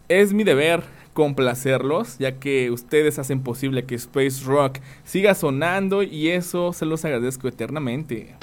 es 0.08 0.32
mi 0.32 0.44
deber 0.44 0.82
complacerlos 1.12 2.18
ya 2.18 2.38
que 2.38 2.70
ustedes 2.70 3.18
hacen 3.18 3.42
posible 3.42 3.84
que 3.84 3.94
Space 3.96 4.44
Rock 4.44 4.78
siga 5.04 5.34
sonando 5.34 6.02
y 6.02 6.28
eso 6.28 6.72
se 6.72 6.86
los 6.86 7.04
agradezco 7.04 7.48
eternamente. 7.48 8.36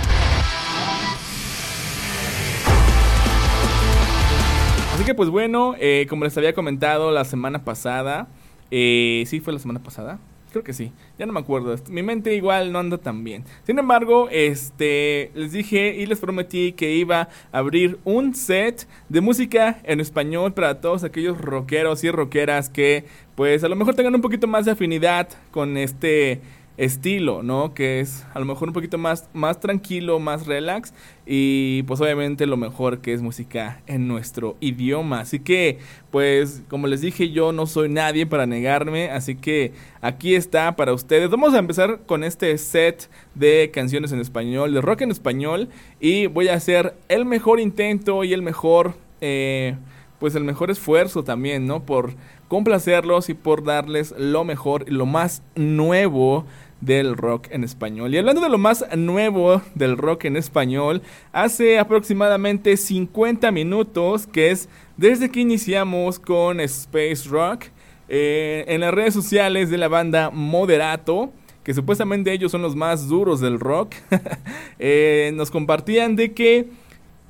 Así 4.93 5.05
que 5.05 5.13
pues 5.13 5.29
bueno, 5.29 5.75
eh, 5.79 6.07
como 6.09 6.23
les 6.23 6.35
había 6.37 6.53
comentado 6.53 7.11
la 7.11 7.23
semana 7.23 7.63
pasada, 7.63 8.27
eh, 8.71 9.23
sí, 9.27 9.39
fue 9.39 9.53
la 9.53 9.59
semana 9.59 9.81
pasada. 9.81 10.19
Creo 10.51 10.63
que 10.63 10.73
sí, 10.73 10.93
ya 11.19 11.25
no 11.25 11.33
me 11.33 11.41
acuerdo. 11.41 11.75
Mi 11.89 12.03
mente 12.03 12.33
igual 12.33 12.71
no 12.71 12.79
anda 12.79 12.97
tan 12.97 13.23
bien. 13.23 13.43
Sin 13.65 13.77
embargo, 13.79 14.29
este, 14.31 15.29
les 15.35 15.51
dije 15.51 15.95
y 15.97 16.05
les 16.05 16.19
prometí 16.19 16.71
que 16.71 16.95
iba 16.95 17.27
a 17.51 17.57
abrir 17.57 17.99
un 18.05 18.33
set 18.33 18.87
de 19.09 19.19
música 19.19 19.79
en 19.83 19.99
español 19.99 20.53
para 20.53 20.79
todos 20.79 21.03
aquellos 21.03 21.37
rockeros 21.37 22.03
y 22.05 22.11
rockeras 22.11 22.69
que, 22.69 23.03
pues, 23.35 23.63
a 23.65 23.67
lo 23.67 23.75
mejor 23.75 23.95
tengan 23.95 24.15
un 24.15 24.21
poquito 24.21 24.47
más 24.47 24.63
de 24.63 24.71
afinidad 24.71 25.27
con 25.51 25.75
este 25.75 26.39
estilo, 26.77 27.41
¿no? 27.41 27.73
Que 27.73 27.99
es 27.99 28.25
a 28.33 28.39
lo 28.39 28.45
mejor 28.45 28.69
un 28.69 28.73
poquito 28.73 28.97
más, 28.97 29.27
más 29.33 29.59
tranquilo, 29.59 30.19
más 30.19 30.45
relax 30.45 30.93
y 31.25 31.83
pues 31.83 31.99
obviamente 31.99 32.45
lo 32.45 32.55
mejor 32.55 32.99
que 32.99 33.13
es 33.13 33.21
música 33.21 33.81
en 33.87 34.07
nuestro 34.07 34.55
idioma. 34.61 35.19
Así 35.19 35.39
que 35.39 35.79
pues 36.11 36.63
como 36.69 36.87
les 36.87 37.01
dije 37.01 37.31
yo 37.31 37.51
no 37.51 37.65
soy 37.65 37.89
nadie 37.89 38.27
para 38.27 38.45
negarme, 38.45 39.09
así 39.09 39.35
que 39.35 39.73
aquí 40.01 40.35
está 40.35 40.75
para 40.75 40.93
ustedes. 40.93 41.29
Vamos 41.29 41.55
a 41.55 41.59
empezar 41.59 42.01
con 42.05 42.23
este 42.23 42.55
set 42.59 43.09
de 43.33 43.71
canciones 43.73 44.11
en 44.11 44.19
español, 44.19 44.73
de 44.73 44.81
rock 44.81 45.01
en 45.01 45.11
español 45.11 45.69
y 45.99 46.27
voy 46.27 46.47
a 46.47 46.53
hacer 46.53 46.95
el 47.09 47.25
mejor 47.25 47.59
intento 47.59 48.23
y 48.23 48.33
el 48.33 48.41
mejor... 48.43 48.93
Eh, 49.19 49.75
pues 50.19 50.33
el 50.35 50.43
mejor 50.43 50.71
esfuerzo 50.71 51.23
también, 51.23 51.67
¿no? 51.67 51.83
Por 51.83 52.15
complacerlos 52.47 53.29
y 53.29 53.33
por 53.33 53.63
darles 53.63 54.13
lo 54.17 54.43
mejor 54.43 54.85
y 54.87 54.91
lo 54.91 55.05
más 55.05 55.43
nuevo 55.55 56.45
del 56.81 57.17
rock 57.17 57.47
en 57.51 57.63
español. 57.63 58.13
Y 58.13 58.17
hablando 58.17 58.41
de 58.41 58.49
lo 58.49 58.57
más 58.57 58.85
nuevo 58.95 59.61
del 59.75 59.97
rock 59.97 60.25
en 60.25 60.37
español, 60.37 61.01
hace 61.31 61.79
aproximadamente 61.79 62.77
50 62.77 63.51
minutos, 63.51 64.27
que 64.27 64.51
es 64.51 64.69
desde 64.95 65.29
que 65.29 65.39
iniciamos 65.39 66.19
con 66.19 66.59
Space 66.59 67.27
Rock, 67.29 67.65
eh, 68.09 68.63
en 68.67 68.81
las 68.81 68.93
redes 68.93 69.13
sociales 69.13 69.69
de 69.69 69.77
la 69.77 69.87
banda 69.87 70.29
Moderato, 70.29 71.31
que 71.63 71.73
supuestamente 71.73 72.31
ellos 72.31 72.51
son 72.51 72.61
los 72.61 72.75
más 72.75 73.09
duros 73.09 73.41
del 73.41 73.59
rock, 73.59 73.95
eh, 74.79 75.31
nos 75.35 75.51
compartían 75.51 76.15
de 76.15 76.33
que 76.33 76.69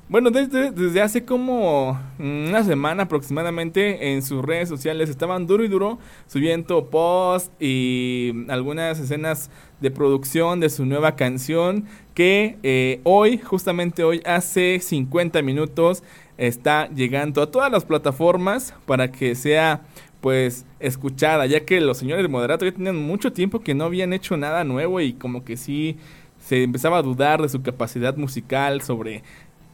bueno, 0.08 0.30
desde, 0.30 0.70
desde 0.70 1.02
hace 1.02 1.24
como 1.24 2.00
una 2.18 2.64
semana 2.64 3.04
aproximadamente 3.04 4.12
en 4.12 4.22
sus 4.22 4.42
redes 4.44 4.68
sociales 4.68 5.10
estaban 5.10 5.46
duro 5.46 5.64
y 5.64 5.68
duro 5.68 5.98
subiendo 6.26 6.88
posts 6.88 7.52
y 7.60 8.32
algunas 8.48 8.98
escenas 8.98 9.50
de 9.80 9.90
producción 9.90 10.60
de 10.60 10.70
su 10.70 10.86
nueva 10.86 11.14
canción 11.14 11.84
que 12.14 12.56
eh, 12.62 13.00
hoy, 13.04 13.38
justamente 13.38 14.02
hoy, 14.02 14.22
hace 14.24 14.80
50 14.80 15.42
minutos, 15.42 16.02
está 16.38 16.88
llegando 16.88 17.42
a 17.42 17.50
todas 17.50 17.70
las 17.70 17.84
plataformas 17.84 18.74
para 18.86 19.12
que 19.12 19.34
sea 19.34 19.82
pues 20.20 20.66
escuchada, 20.80 21.46
ya 21.46 21.64
que 21.64 21.80
los 21.80 21.98
señores 21.98 22.24
de 22.24 22.28
Moderato 22.28 22.64
ya 22.64 22.72
tenían 22.72 22.96
mucho 22.96 23.32
tiempo 23.32 23.60
que 23.60 23.74
no 23.74 23.84
habían 23.84 24.12
hecho 24.12 24.36
nada 24.36 24.64
nuevo 24.64 25.00
y 25.00 25.12
como 25.12 25.44
que 25.44 25.56
sí 25.56 25.96
se 26.40 26.62
empezaba 26.62 26.98
a 26.98 27.02
dudar 27.02 27.42
de 27.42 27.48
su 27.48 27.62
capacidad 27.62 28.16
musical 28.16 28.80
sobre 28.82 29.22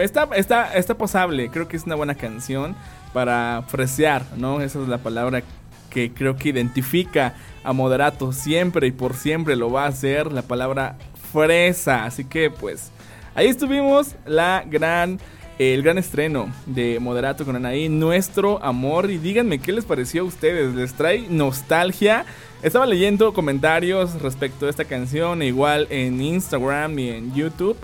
está, 0.00 0.28
está, 0.34 0.74
está 0.74 0.98
pasable. 0.98 1.50
Creo 1.50 1.68
que 1.68 1.76
es 1.76 1.84
una 1.84 1.94
buena 1.94 2.16
canción 2.16 2.74
para 3.16 3.62
fresear, 3.66 4.26
¿no? 4.36 4.60
Esa 4.60 4.82
es 4.82 4.88
la 4.88 4.98
palabra 4.98 5.42
que 5.88 6.12
creo 6.12 6.36
que 6.36 6.50
identifica 6.50 7.32
a 7.64 7.72
Moderato 7.72 8.30
siempre 8.34 8.88
y 8.88 8.92
por 8.92 9.14
siempre 9.14 9.56
lo 9.56 9.72
va 9.72 9.84
a 9.84 9.88
hacer, 9.88 10.30
la 10.30 10.42
palabra 10.42 10.98
fresa. 11.32 12.04
Así 12.04 12.26
que 12.26 12.50
pues 12.50 12.90
ahí 13.34 13.46
estuvimos 13.46 14.16
la 14.26 14.64
gran 14.66 15.18
el 15.58 15.82
gran 15.82 15.96
estreno 15.96 16.52
de 16.66 17.00
Moderato 17.00 17.46
con 17.46 17.56
Anaí, 17.56 17.88
Nuestro 17.88 18.62
Amor. 18.62 19.10
Y 19.10 19.16
díganme 19.16 19.60
qué 19.60 19.72
les 19.72 19.86
pareció 19.86 20.20
a 20.20 20.26
ustedes. 20.26 20.74
¿Les 20.74 20.92
trae 20.92 21.26
nostalgia? 21.30 22.26
Estaba 22.62 22.84
leyendo 22.84 23.32
comentarios 23.32 24.20
respecto 24.20 24.66
a 24.66 24.68
esta 24.68 24.84
canción, 24.84 25.40
igual 25.40 25.86
en 25.88 26.20
Instagram 26.20 26.98
y 26.98 27.08
en 27.08 27.34
YouTube, 27.34 27.78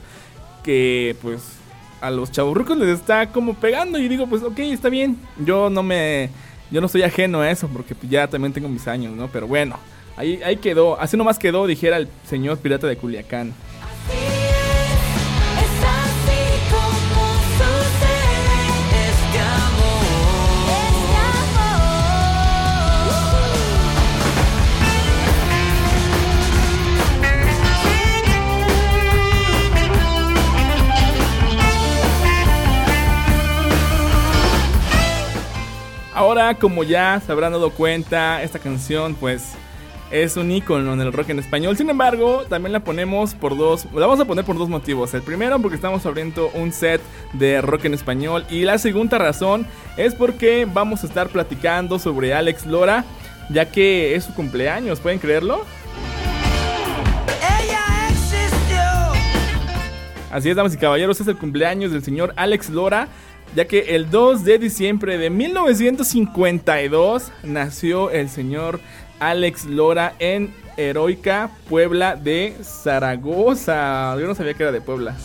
que 0.63 1.17
pues 1.23 1.62
a 2.03 2.11
los 2.11 2.31
chaburrucos 2.31 2.77
les 2.77 2.89
está 2.89 3.29
como 3.29 3.55
pegando. 3.55 3.99
Y 3.99 4.09
digo, 4.09 4.27
pues 4.27 4.43
ok, 4.43 4.59
está 4.59 4.89
bien. 4.89 5.17
Yo 5.39 5.71
no 5.71 5.83
me. 5.83 6.29
Yo 6.71 6.81
no 6.81 6.89
soy 6.89 7.03
ajeno 7.03 7.41
a 7.41 7.51
eso, 7.51 7.69
porque 7.69 7.95
ya 8.09 8.27
también 8.27 8.53
tengo 8.53 8.69
mis 8.69 8.89
años, 8.89 9.15
¿no? 9.15 9.29
Pero 9.29 9.47
bueno, 9.47 9.79
ahí, 10.17 10.41
ahí 10.43 10.57
quedó. 10.57 10.99
Así 11.01 11.17
nomás 11.17 11.39
quedó, 11.39 11.67
dijera 11.67 11.99
el 11.99 12.09
señor 12.29 12.59
pirata 12.59 12.87
de 12.87 12.97
Culiacán. 12.97 13.53
Ahora, 36.33 36.55
como 36.55 36.83
ya 36.83 37.21
se 37.21 37.31
habrán 37.31 37.53
dado 37.53 37.69
cuenta, 37.69 38.43
esta 38.43 38.59
canción 38.59 39.15
pues 39.17 39.53
es 40.11 40.39
un 40.39 40.51
icono 40.51 40.95
en 40.95 41.01
el 41.03 41.13
rock 41.13 41.29
en 41.29 41.39
español. 41.39 41.77
Sin 41.77 41.91
embargo, 41.91 42.45
también 42.49 42.73
la 42.73 42.81
ponemos 42.81 43.35
por 43.35 43.55
dos, 43.55 43.85
la 43.93 44.07
vamos 44.07 44.19
a 44.19 44.25
poner 44.25 44.43
por 44.43 44.57
dos 44.57 44.71
motivos. 44.71 45.13
El 45.13 45.21
primero 45.21 45.59
porque 45.59 45.77
estamos 45.77 46.07
abriendo 46.07 46.49
un 46.55 46.73
set 46.73 47.03
de 47.35 47.61
rock 47.61 47.85
en 47.85 47.93
español 47.93 48.47
y 48.49 48.63
la 48.63 48.79
segunda 48.79 49.19
razón 49.19 49.67
es 49.99 50.15
porque 50.15 50.67
vamos 50.73 51.05
a 51.05 51.07
estar 51.07 51.29
platicando 51.29 51.99
sobre 51.99 52.33
Alex 52.33 52.65
Lora, 52.65 53.05
ya 53.51 53.71
que 53.71 54.15
es 54.15 54.25
su 54.25 54.33
cumpleaños, 54.33 55.01
¿pueden 55.01 55.19
creerlo? 55.19 55.67
Así 60.31 60.49
es, 60.49 60.57
damas 60.57 60.73
y 60.73 60.79
caballeros, 60.79 61.21
es 61.21 61.29
el 61.29 61.37
cumpleaños 61.37 61.93
del 61.93 62.03
señor 62.03 62.33
Alex 62.37 62.71
Lora 62.71 63.09
ya 63.55 63.67
que 63.67 63.95
el 63.95 64.11
2 64.11 64.45
de 64.45 64.59
diciembre 64.59 65.19
de 65.19 65.31
1952 65.31 67.33
nació 67.43 68.11
el 68.11 68.29
señor 68.29 68.81
Alex 69.21 69.67
Lora 69.67 70.15
en 70.19 70.55
Heroica, 70.77 71.51
Puebla 71.69 72.17
de 72.17 72.57
Zaragoza. 72.63 74.17
Yo 74.19 74.27
no 74.27 74.35
sabía 74.35 74.55
que 74.55 74.63
era 74.63 74.73
de 74.73 74.81
Puebla. 74.81 75.17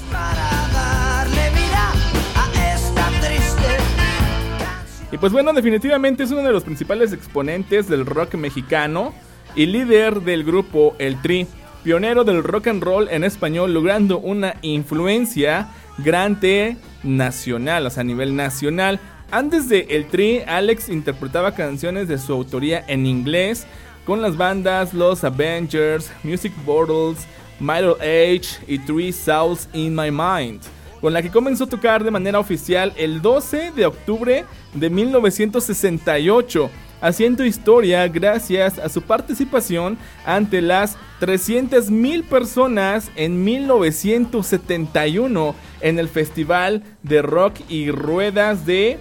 Y 5.10 5.18
pues 5.18 5.32
bueno, 5.32 5.54
definitivamente 5.54 6.24
es 6.24 6.32
uno 6.32 6.44
de 6.44 6.52
los 6.52 6.64
principales 6.64 7.14
exponentes 7.14 7.88
del 7.88 8.06
rock 8.06 8.36
mexicano 8.36 9.14
y 9.56 9.66
líder 9.66 10.22
del 10.22 10.44
grupo 10.44 10.96
El 11.00 11.22
Tri, 11.22 11.48
pionero 11.84 12.26
del 12.26 12.44
rock 12.44 12.68
and 12.68 12.84
roll 12.84 13.08
en 13.08 13.24
español, 13.24 13.74
logrando 13.74 14.20
una 14.20 14.56
influencia 14.62 15.70
grande 15.98 16.76
nacional, 17.04 17.86
o 17.86 17.90
sea, 17.90 18.02
a 18.02 18.04
nivel 18.06 18.36
nacional. 18.36 19.00
Antes 19.32 19.68
de 19.68 19.88
El 19.90 20.08
Tri, 20.08 20.42
Alex 20.48 20.90
interpretaba 20.90 21.54
canciones 21.54 22.08
de 22.08 22.18
su 22.18 22.34
autoría 22.34 22.84
en 22.88 23.06
inglés 23.06 23.68
con 24.06 24.22
las 24.22 24.38
bandas 24.38 24.94
Los 24.94 25.24
Avengers, 25.24 26.12
Music 26.24 26.54
Bottles, 26.66 27.28
Middle 27.60 27.96
Age 28.00 28.60
y 28.68 28.80
Three 28.80 29.12
Souls 29.12 29.68
in 29.74 29.96
My 29.96 30.12
Mind, 30.12 30.62
con 31.02 31.12
la 31.12 31.22
que 31.22 31.30
comenzó 31.30 31.66
a 31.66 31.70
tocar 31.70 32.04
de 32.04 32.12
manera 32.12 32.40
oficial 32.40 32.94
el 32.96 33.22
12 33.22 33.72
de 33.76 33.86
octubre 33.86 34.46
de 34.74 34.90
1968 34.90 36.70
haciendo 37.02 37.44
historia 37.46 38.08
gracias 38.08 38.80
a 38.80 38.88
su 38.90 39.02
participación 39.02 39.98
ante 40.26 40.62
las 40.62 40.96
300.000 41.22 42.24
personas 42.24 43.12
en 43.16 43.44
1971 43.44 45.56
en 45.82 46.00
el 46.00 46.10
Festival 46.10 46.82
de 47.04 47.22
Rock 47.22 47.58
y 47.70 47.92
Ruedas 47.92 48.66
de 48.66 48.98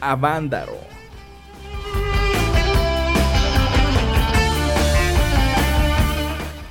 Avándaro. 0.00 0.78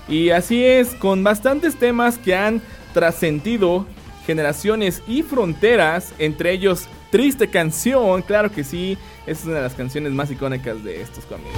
Y 0.07 0.31
así 0.31 0.65
es, 0.65 0.95
con 0.95 1.23
bastantes 1.23 1.75
temas 1.77 2.17
que 2.17 2.35
han 2.35 2.59
trascendido 2.93 3.85
generaciones 4.25 5.03
y 5.07 5.23
fronteras, 5.23 6.13
entre 6.19 6.51
ellos 6.51 6.89
Triste 7.11 7.49
Canción, 7.49 8.21
claro 8.21 8.49
que 8.51 8.63
sí, 8.63 8.97
es 9.27 9.43
una 9.43 9.55
de 9.55 9.61
las 9.63 9.73
canciones 9.73 10.13
más 10.13 10.31
icónicas 10.31 10.81
de 10.83 11.01
estos 11.01 11.25
cómics. 11.25 11.49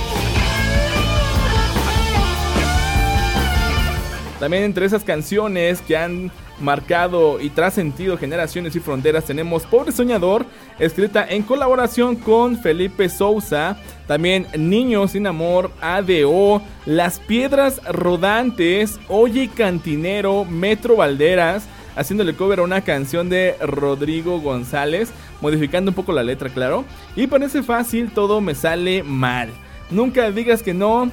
También 4.39 4.63
entre 4.63 4.85
esas 4.85 5.03
canciones 5.03 5.81
que 5.81 5.95
han 5.95 6.31
marcado 6.59 7.39
y 7.39 7.49
trascendido 7.49 8.17
generaciones 8.17 8.75
y 8.75 8.79
fronteras 8.79 9.25
tenemos 9.25 9.63
Pobre 9.65 9.91
Soñador, 9.91 10.45
escrita 10.79 11.25
en 11.29 11.43
colaboración 11.43 12.15
con 12.15 12.57
Felipe 12.57 13.07
Sousa, 13.07 13.77
también 14.07 14.47
Niños 14.57 15.11
sin 15.11 15.27
Amor, 15.27 15.71
ADO, 15.81 16.61
Las 16.85 17.19
Piedras 17.19 17.81
Rodantes, 17.85 18.99
Oye 19.07 19.49
Cantinero, 19.55 20.45
Metro 20.45 20.95
Valderas, 20.95 21.65
haciéndole 21.95 22.35
cover 22.35 22.59
a 22.59 22.63
una 22.63 22.81
canción 22.81 23.29
de 23.29 23.55
Rodrigo 23.61 24.39
González, 24.41 25.11
modificando 25.43 25.91
un 25.91 25.95
poco 25.95 26.13
la 26.13 26.23
letra, 26.23 26.49
claro. 26.49 26.85
Y 27.15 27.27
parece 27.27 27.61
fácil, 27.61 28.09
todo 28.11 28.39
me 28.41 28.55
sale 28.55 29.03
mal. 29.03 29.49
Nunca 29.91 30.31
digas 30.31 30.63
que 30.63 30.73
no. 30.73 31.11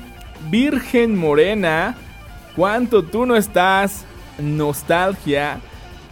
Virgen 0.48 1.18
Morena, 1.18 1.96
cuánto 2.56 3.02
tú 3.02 3.26
no 3.26 3.36
estás. 3.36 4.06
Nostalgia, 4.38 5.60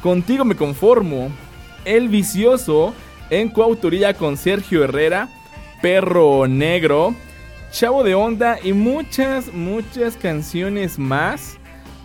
contigo 0.03 0.45
me 0.45 0.57
conformo. 0.57 1.31
El 1.85 2.09
vicioso, 2.09 2.93
en 3.31 3.49
coautoría 3.49 4.13
con 4.15 4.37
Sergio 4.37 4.85
Herrera. 4.85 5.29
Perro 5.81 6.49
Negro, 6.49 7.15
Chavo 7.71 8.03
de 8.03 8.17
Onda 8.17 8.59
y 8.61 8.73
muchas, 8.73 9.53
muchas 9.53 10.17
canciones 10.17 10.99
más 10.99 11.59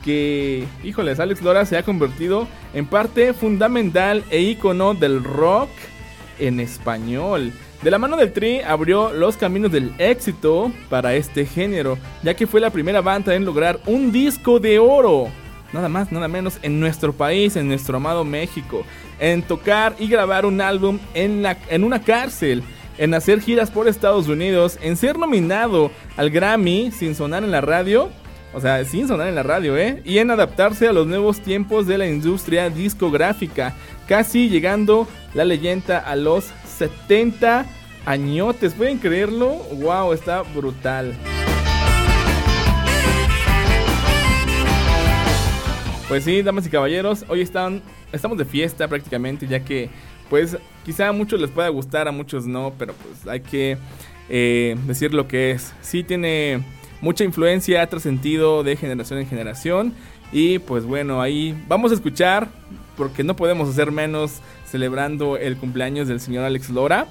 que, 0.04 0.67
híjoles, 0.84 1.19
Alex 1.19 1.41
Lora 1.41 1.65
se 1.65 1.78
ha 1.78 1.84
convertido 1.84 2.47
en 2.73 2.86
parte 2.86 3.34
fundamental 3.34 4.23
e 4.30 4.41
icono 4.41 4.93
del 4.93 5.23
rock 5.23 5.69
en 6.39 6.59
español. 6.59 7.51
De 7.81 7.91
la 7.91 7.97
mano 7.97 8.15
del 8.15 8.31
Tri 8.31 8.61
abrió 8.61 9.11
los 9.11 9.35
caminos 9.35 9.71
del 9.71 9.93
éxito 9.97 10.71
para 10.89 11.15
este 11.15 11.45
género, 11.45 11.97
ya 12.23 12.33
que 12.33 12.47
fue 12.47 12.61
la 12.61 12.69
primera 12.69 13.01
banda 13.01 13.35
en 13.35 13.45
lograr 13.45 13.79
un 13.85 14.11
disco 14.11 14.59
de 14.59 14.79
oro. 14.79 15.27
Nada 15.73 15.89
más, 15.89 16.11
nada 16.11 16.27
menos 16.27 16.59
en 16.61 16.79
nuestro 16.79 17.13
país, 17.13 17.55
en 17.55 17.67
nuestro 17.67 17.97
amado 17.97 18.23
México. 18.23 18.85
En 19.19 19.41
tocar 19.41 19.95
y 19.99 20.07
grabar 20.07 20.45
un 20.45 20.61
álbum 20.61 20.99
en, 21.13 21.43
una 21.83 22.01
cárcel. 22.01 22.63
En 22.97 23.13
hacer 23.15 23.41
giras 23.41 23.71
por 23.71 23.87
Estados 23.87 24.27
Unidos. 24.27 24.77
En 24.81 24.95
ser 24.95 25.17
nominado 25.17 25.91
al 26.15 26.29
Grammy 26.29 26.91
sin 26.91 27.15
sonar 27.15 27.43
en 27.43 27.51
la 27.51 27.61
radio 27.61 28.09
o 28.53 28.61
sea, 28.61 28.85
sin 28.85 29.07
sonar 29.07 29.27
en 29.27 29.35
la 29.35 29.43
radio, 29.43 29.75
¿eh? 29.77 30.01
Y 30.05 30.19
en 30.19 30.29
adaptarse 30.29 30.87
a 30.87 30.93
los 30.93 31.07
nuevos 31.07 31.39
tiempos 31.39 31.87
de 31.87 31.97
la 31.97 32.07
industria 32.07 32.69
discográfica. 32.69 33.73
Casi 34.07 34.47
llegando 34.47 35.07
la 35.33 35.45
leyenda 35.45 35.99
a 35.99 36.15
los 36.15 36.51
70 36.65 37.65
añotes. 38.05 38.73
¿Pueden 38.73 38.97
creerlo? 38.97 39.55
¡Wow! 39.73 40.13
Está 40.13 40.41
brutal. 40.41 41.13
Pues 46.07 46.25
sí, 46.25 46.41
damas 46.41 46.67
y 46.67 46.69
caballeros, 46.69 47.25
hoy 47.27 47.41
están, 47.41 47.81
estamos 48.11 48.37
de 48.37 48.45
fiesta 48.45 48.87
prácticamente, 48.87 49.47
ya 49.47 49.63
que 49.63 49.89
pues 50.29 50.57
quizá 50.85 51.07
a 51.07 51.11
muchos 51.11 51.39
les 51.39 51.49
pueda 51.49 51.69
gustar, 51.69 52.07
a 52.07 52.11
muchos 52.11 52.45
no, 52.45 52.73
pero 52.77 52.93
pues 52.93 53.27
hay 53.27 53.39
que 53.39 53.77
eh, 54.29 54.75
decir 54.85 55.13
lo 55.13 55.27
que 55.27 55.51
es. 55.51 55.73
Sí 55.81 56.03
tiene 56.03 56.63
mucha 57.01 57.23
influencia, 57.23 57.81
ha 57.81 57.87
trascendido 57.87 58.63
de 58.63 58.75
generación 58.75 59.19
en 59.19 59.27
generación. 59.27 59.93
Y 60.31 60.59
pues 60.59 60.85
bueno, 60.85 61.21
ahí 61.21 61.55
vamos 61.67 61.91
a 61.91 61.95
escuchar, 61.95 62.47
porque 62.97 63.23
no 63.23 63.35
podemos 63.35 63.69
hacer 63.69 63.91
menos 63.91 64.41
celebrando 64.73 65.38
el 65.38 65.55
cumpleaños 65.57 66.07
del 66.07 66.19
señor 66.19 66.45
Alex 66.45 66.71
Lora. 66.71 67.05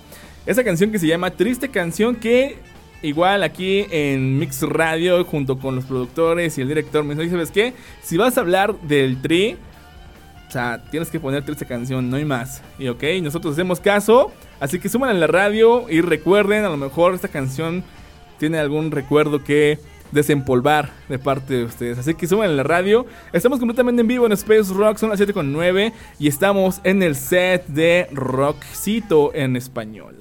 Esa 0.47 0.65
canción 0.65 0.91
que 0.91 0.99
se 0.99 1.07
llama 1.07 1.31
Triste 1.31 1.69
Canción 1.69 2.17
que 2.17 2.59
igual 3.03 3.45
aquí 3.45 3.87
en 3.93 4.37
Mix 4.41 4.63
Radio 4.63 5.25
junto 5.25 5.57
con 5.61 5.77
los 5.77 5.85
productores 5.85 6.59
y 6.59 6.63
el 6.63 6.67
director 6.67 7.05
me 7.05 7.15
dice, 7.15 7.31
¿sabes 7.31 7.53
qué? 7.53 7.73
Si 8.03 8.17
vas 8.17 8.37
a 8.37 8.41
hablar 8.41 8.75
del 8.81 9.23
tri, 9.23 9.57
o 10.49 10.51
sea, 10.51 10.83
tienes 10.91 11.09
que 11.09 11.21
poner 11.21 11.45
triste 11.45 11.65
canción, 11.65 12.11
no 12.11 12.17
hay 12.17 12.25
más. 12.25 12.63
Y 12.81 12.89
ok, 12.89 13.05
nosotros 13.23 13.53
hacemos 13.53 13.79
caso, 13.79 14.33
así 14.59 14.81
que 14.81 14.89
suman 14.89 15.11
en 15.11 15.21
la 15.21 15.29
radio 15.29 15.89
y 15.89 16.01
recuerden, 16.01 16.65
a 16.65 16.69
lo 16.69 16.77
mejor 16.77 17.15
esta 17.15 17.29
canción 17.29 17.85
tiene 18.41 18.59
algún 18.59 18.91
recuerdo 18.91 19.45
que 19.45 19.79
desempolvar 20.13 20.93
de 21.09 21.19
parte 21.19 21.55
de 21.55 21.65
ustedes. 21.65 21.99
Así 21.99 22.15
que 22.15 22.27
suban 22.27 22.51
en 22.51 22.57
la 22.57 22.63
radio. 22.63 23.07
Estamos 23.33 23.59
completamente 23.59 24.03
en 24.03 24.09
vivo 24.09 24.27
en 24.27 24.33
Space 24.33 24.73
Rock, 24.73 24.99
son 24.99 25.11
las 25.11 25.21
7.9 25.21 25.93
y 26.19 26.29
estamos 26.29 26.81
en 26.85 27.03
el 27.03 27.17
set 27.17 27.67
de 27.67 28.09
Rockcito 28.13 29.35
en 29.35 29.57
español. 29.57 30.19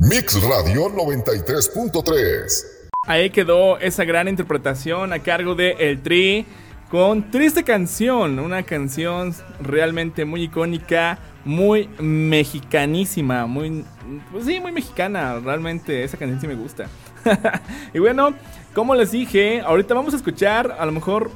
Mix 0.00 0.40
Radio 0.42 0.88
93.3. 0.90 2.64
Ahí 3.06 3.30
quedó 3.30 3.78
esa 3.78 4.04
gran 4.04 4.28
interpretación 4.28 5.12
a 5.12 5.20
cargo 5.20 5.54
de 5.54 5.72
El 5.78 6.02
Tri 6.02 6.46
con 6.90 7.30
Triste 7.30 7.64
Canción, 7.64 8.38
una 8.38 8.62
canción 8.62 9.34
realmente 9.60 10.24
muy 10.24 10.44
icónica, 10.44 11.18
muy 11.44 11.88
mexicanísima, 11.98 13.46
muy, 13.46 13.84
pues 14.32 14.46
sí, 14.46 14.60
muy 14.60 14.72
mexicana, 14.72 15.38
realmente 15.38 16.02
esa 16.04 16.16
canción 16.16 16.40
sí 16.40 16.46
me 16.46 16.54
gusta. 16.54 16.88
y 17.94 17.98
bueno, 17.98 18.34
como 18.74 18.94
les 18.94 19.10
dije, 19.10 19.60
ahorita 19.60 19.94
vamos 19.94 20.14
a 20.14 20.16
escuchar, 20.16 20.76
a 20.78 20.86
lo 20.86 20.92
mejor 20.92 21.30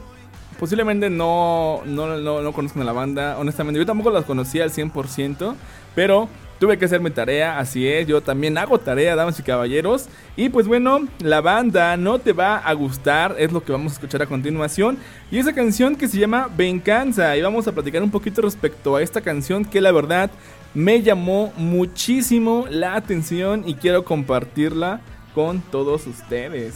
posiblemente 0.59 1.11
no, 1.11 1.83
no, 1.85 2.17
no, 2.19 2.43
no 2.43 2.53
conozcan 2.53 2.83
a 2.83 2.85
la 2.85 2.93
banda, 2.93 3.37
honestamente 3.39 3.79
yo 3.79 3.87
tampoco 3.87 4.11
las 4.11 4.25
conocía 4.25 4.65
al 4.65 4.71
100%, 4.71 5.55
pero 5.95 6.29
Tuve 6.63 6.79
que 6.79 6.85
hacer 6.85 7.01
mi 7.01 7.11
tarea, 7.11 7.59
así 7.59 7.89
es, 7.89 8.07
yo 8.07 8.21
también 8.21 8.57
hago 8.57 8.79
tarea, 8.79 9.17
damas 9.17 9.37
y 9.37 9.43
caballeros. 9.43 10.07
Y 10.37 10.49
pues 10.49 10.69
bueno, 10.69 11.09
la 11.19 11.41
banda 11.41 11.97
no 11.97 12.21
te 12.21 12.33
va 12.33 12.57
a 12.57 12.73
gustar, 12.75 13.35
es 13.37 13.51
lo 13.51 13.65
que 13.65 13.73
vamos 13.73 13.91
a 13.91 13.95
escuchar 13.97 14.23
a 14.23 14.27
continuación. 14.27 14.97
Y 15.33 15.39
esa 15.39 15.53
canción 15.53 15.97
que 15.97 16.07
se 16.07 16.19
llama 16.19 16.49
Venganza. 16.57 17.37
Y 17.37 17.43
vamos 17.43 17.67
a 17.67 17.73
platicar 17.73 18.01
un 18.01 18.13
poquito 18.13 18.43
respecto 18.43 18.95
a 18.95 19.03
esta 19.03 19.21
canción 19.23 19.65
que 19.65 19.81
la 19.81 19.91
verdad 19.91 20.31
me 20.73 21.03
llamó 21.03 21.53
muchísimo 21.57 22.67
la 22.71 22.95
atención 22.95 23.65
y 23.67 23.75
quiero 23.75 24.05
compartirla 24.05 25.01
con 25.35 25.61
todos 25.61 26.07
ustedes. 26.07 26.75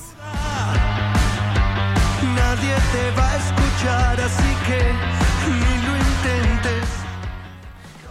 Nadie 2.35 2.75
te 2.93 3.11
va 3.19 3.31
a 3.31 3.37
escuchar, 3.37 4.21
así 4.21 4.51
que 4.67 4.81
ni 5.51 5.75
lo 5.87 5.93
intentes. 5.97 6.89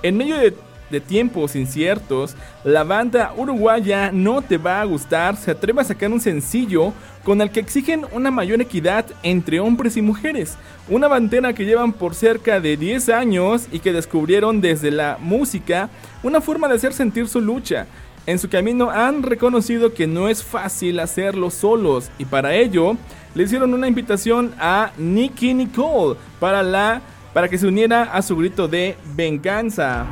En 0.03 0.17
medio 0.17 0.37
de 0.37 0.55
de 0.89 0.99
tiempos 1.01 1.55
inciertos, 1.55 2.35
la 2.63 2.83
banda 2.83 3.33
uruguaya 3.35 4.11
No 4.11 4.41
Te 4.41 4.57
Va 4.57 4.81
a 4.81 4.85
Gustar 4.85 5.35
se 5.35 5.51
atreve 5.51 5.81
a 5.81 5.85
sacar 5.85 6.11
un 6.11 6.21
sencillo 6.21 6.93
con 7.23 7.41
el 7.41 7.49
que 7.49 7.59
exigen 7.59 8.05
una 8.11 8.29
mayor 8.29 8.61
equidad 8.61 9.05
entre 9.23 9.59
hombres 9.59 9.97
y 9.97 10.01
mujeres, 10.01 10.57
una 10.87 11.07
bandera 11.07 11.53
que 11.53 11.65
llevan 11.65 11.91
por 11.91 12.13
cerca 12.13 12.59
de 12.59 12.77
10 12.77 13.09
años 13.09 13.67
y 13.71 13.79
que 13.79 13.93
descubrieron 13.93 14.61
desde 14.61 14.91
la 14.91 15.17
música 15.19 15.89
una 16.21 16.39
forma 16.39 16.67
de 16.67 16.75
hacer 16.75 16.93
sentir 16.93 17.27
su 17.27 17.41
lucha. 17.41 17.87
En 18.27 18.39
su 18.39 18.49
camino 18.49 18.89
han 18.89 19.21
reconocido 19.21 19.93
que 19.93 20.07
no 20.07 20.27
es 20.29 20.43
fácil 20.43 20.99
hacerlo 20.99 21.51
solos 21.51 22.09
y 22.17 22.25
para 22.25 22.55
ello 22.55 22.97
le 23.35 23.43
hicieron 23.43 23.71
una 23.73 23.87
invitación 23.87 24.55
a 24.59 24.91
Nicky 24.97 25.53
Nicole 25.53 26.17
para 26.39 26.63
la 26.63 27.01
para 27.35 27.49
que 27.49 27.57
se 27.57 27.67
uniera 27.67 28.03
a 28.03 28.21
su 28.23 28.35
grito 28.35 28.67
de 28.67 28.97
venganza. 29.13 30.07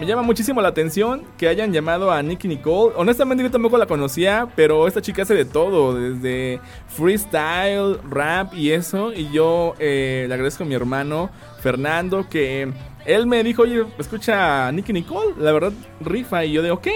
Me 0.00 0.06
llama 0.06 0.22
muchísimo 0.22 0.62
la 0.62 0.68
atención 0.68 1.22
que 1.36 1.46
hayan 1.46 1.72
llamado 1.72 2.10
a 2.10 2.22
Nicky 2.22 2.48
Nicole. 2.48 2.94
Honestamente 2.96 3.44
yo 3.44 3.50
tampoco 3.50 3.76
la 3.76 3.84
conocía, 3.84 4.48
pero 4.56 4.88
esta 4.88 5.02
chica 5.02 5.22
hace 5.22 5.34
de 5.34 5.44
todo, 5.44 5.94
desde 5.94 6.58
freestyle, 6.88 7.98
rap 8.10 8.54
y 8.54 8.70
eso. 8.72 9.12
Y 9.12 9.30
yo 9.30 9.74
eh, 9.78 10.24
le 10.26 10.34
agradezco 10.34 10.64
a 10.64 10.66
mi 10.66 10.74
hermano 10.74 11.28
Fernando 11.60 12.26
que 12.30 12.72
él 13.04 13.26
me 13.26 13.42
dijo, 13.42 13.62
oye, 13.62 13.84
escucha 13.98 14.68
a 14.68 14.72
Nicky 14.72 14.92
Nicole, 14.92 15.34
la 15.38 15.52
verdad 15.52 15.72
rifa. 16.00 16.44
Y 16.44 16.52
yo 16.52 16.62
de, 16.62 16.70
ok, 16.70 16.88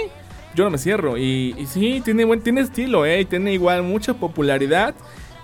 yo 0.54 0.64
no 0.64 0.70
me 0.70 0.78
cierro. 0.78 1.16
Y, 1.18 1.54
y 1.58 1.66
sí, 1.66 2.00
tiene, 2.04 2.24
buen, 2.24 2.40
tiene 2.40 2.60
estilo, 2.60 3.06
eh, 3.06 3.24
tiene 3.24 3.52
igual 3.52 3.82
mucha 3.82 4.14
popularidad. 4.14 4.94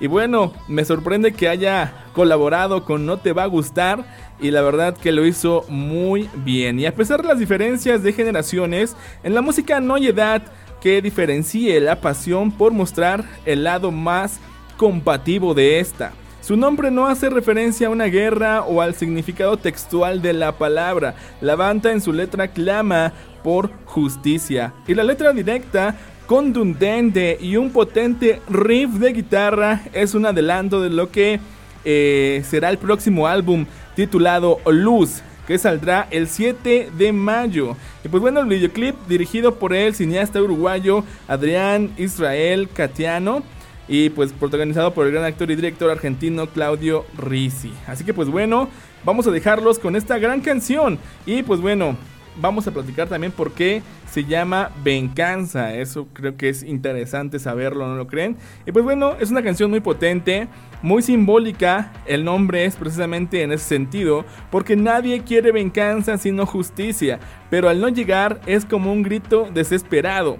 Y 0.00 0.06
bueno, 0.06 0.54
me 0.66 0.84
sorprende 0.84 1.32
que 1.32 1.48
haya 1.48 1.92
colaborado 2.14 2.84
con 2.84 3.04
No 3.04 3.18
Te 3.18 3.32
Va 3.32 3.42
a 3.42 3.46
Gustar 3.46 4.04
y 4.40 4.50
la 4.50 4.62
verdad 4.62 4.96
que 4.96 5.12
lo 5.12 5.26
hizo 5.26 5.64
muy 5.68 6.30
bien. 6.36 6.80
Y 6.80 6.86
a 6.86 6.94
pesar 6.94 7.20
de 7.20 7.28
las 7.28 7.38
diferencias 7.38 8.02
de 8.02 8.14
generaciones, 8.14 8.96
en 9.22 9.34
la 9.34 9.42
música 9.42 9.78
no 9.80 9.96
hay 9.96 10.08
edad 10.08 10.42
que 10.80 11.02
diferencie 11.02 11.78
la 11.80 12.00
pasión 12.00 12.50
por 12.50 12.72
mostrar 12.72 13.24
el 13.44 13.64
lado 13.64 13.90
más 13.90 14.40
compatible 14.78 15.52
de 15.54 15.80
esta. 15.80 16.12
Su 16.50 16.56
nombre 16.56 16.90
no 16.90 17.06
hace 17.06 17.30
referencia 17.30 17.86
a 17.86 17.90
una 17.90 18.06
guerra 18.06 18.62
o 18.62 18.82
al 18.82 18.96
significado 18.96 19.56
textual 19.56 20.20
de 20.20 20.32
la 20.32 20.58
palabra. 20.58 21.14
La 21.40 21.54
banda 21.54 21.92
en 21.92 22.00
su 22.00 22.12
letra 22.12 22.48
clama 22.48 23.12
por 23.44 23.70
justicia. 23.84 24.74
Y 24.88 24.94
la 24.94 25.04
letra 25.04 25.32
directa 25.32 25.94
contundente 26.26 27.38
y 27.40 27.54
un 27.54 27.70
potente 27.70 28.42
riff 28.48 28.90
de 28.94 29.12
guitarra 29.12 29.82
es 29.92 30.12
un 30.16 30.26
adelanto 30.26 30.80
de 30.80 30.90
lo 30.90 31.12
que 31.12 31.38
eh, 31.84 32.42
será 32.44 32.70
el 32.70 32.78
próximo 32.78 33.28
álbum 33.28 33.64
titulado 33.94 34.58
Luz 34.66 35.22
que 35.46 35.56
saldrá 35.56 36.08
el 36.10 36.26
7 36.26 36.90
de 36.98 37.12
mayo. 37.12 37.76
Y 38.04 38.08
pues 38.08 38.20
bueno, 38.20 38.40
el 38.40 38.46
videoclip 38.46 38.96
dirigido 39.06 39.54
por 39.54 39.72
el 39.72 39.94
cineasta 39.94 40.42
uruguayo 40.42 41.04
Adrián 41.28 41.92
Israel 41.96 42.68
Catiano 42.74 43.44
y 43.90 44.08
pues 44.08 44.32
protagonizado 44.32 44.94
por 44.94 45.06
el 45.06 45.12
gran 45.12 45.24
actor 45.24 45.50
y 45.50 45.56
director 45.56 45.90
argentino 45.90 46.46
Claudio 46.46 47.04
Rizzi. 47.18 47.72
Así 47.88 48.04
que 48.04 48.14
pues 48.14 48.28
bueno, 48.28 48.68
vamos 49.04 49.26
a 49.26 49.32
dejarlos 49.32 49.80
con 49.80 49.96
esta 49.96 50.16
gran 50.18 50.40
canción 50.40 50.96
y 51.26 51.42
pues 51.42 51.60
bueno, 51.60 51.96
vamos 52.40 52.68
a 52.68 52.70
platicar 52.70 53.08
también 53.08 53.32
por 53.32 53.50
qué 53.50 53.82
se 54.08 54.24
llama 54.24 54.70
Venganza. 54.84 55.74
Eso 55.74 56.06
creo 56.12 56.36
que 56.36 56.48
es 56.48 56.62
interesante 56.62 57.40
saberlo, 57.40 57.88
¿no 57.88 57.96
lo 57.96 58.06
creen? 58.06 58.36
Y 58.64 58.70
pues 58.70 58.84
bueno, 58.84 59.16
es 59.18 59.32
una 59.32 59.42
canción 59.42 59.70
muy 59.70 59.80
potente, 59.80 60.46
muy 60.82 61.02
simbólica. 61.02 61.92
El 62.06 62.24
nombre 62.24 62.64
es 62.64 62.76
precisamente 62.76 63.42
en 63.42 63.50
ese 63.50 63.64
sentido, 63.64 64.24
porque 64.52 64.76
nadie 64.76 65.22
quiere 65.24 65.50
venganza 65.50 66.16
sino 66.16 66.46
justicia. 66.46 67.18
Pero 67.50 67.68
al 67.68 67.80
no 67.80 67.88
llegar 67.88 68.40
es 68.46 68.64
como 68.64 68.92
un 68.92 69.02
grito 69.02 69.48
desesperado. 69.52 70.38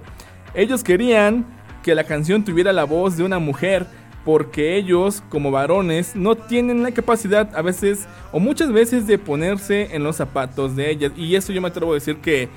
Ellos 0.53 0.83
querían 0.83 1.45
que 1.83 1.95
la 1.95 2.03
canción 2.03 2.43
tuviera 2.43 2.73
la 2.73 2.83
voz 2.83 3.17
de 3.17 3.23
una 3.23 3.39
mujer 3.39 3.87
porque 4.23 4.77
ellos 4.77 5.23
como 5.29 5.51
varones 5.51 6.15
no 6.15 6.35
tienen 6.35 6.83
la 6.83 6.91
capacidad 6.91 7.55
a 7.55 7.61
veces 7.61 8.07
o 8.31 8.39
muchas 8.39 8.71
veces 8.71 9.07
de 9.07 9.17
ponerse 9.17 9.95
en 9.95 10.03
los 10.03 10.17
zapatos 10.17 10.75
de 10.75 10.91
ellas. 10.91 11.11
Y 11.15 11.35
eso 11.35 11.51
yo 11.51 11.61
me 11.61 11.69
atrevo 11.69 11.91
a 11.91 11.95
decir 11.95 12.17
que 12.17 12.49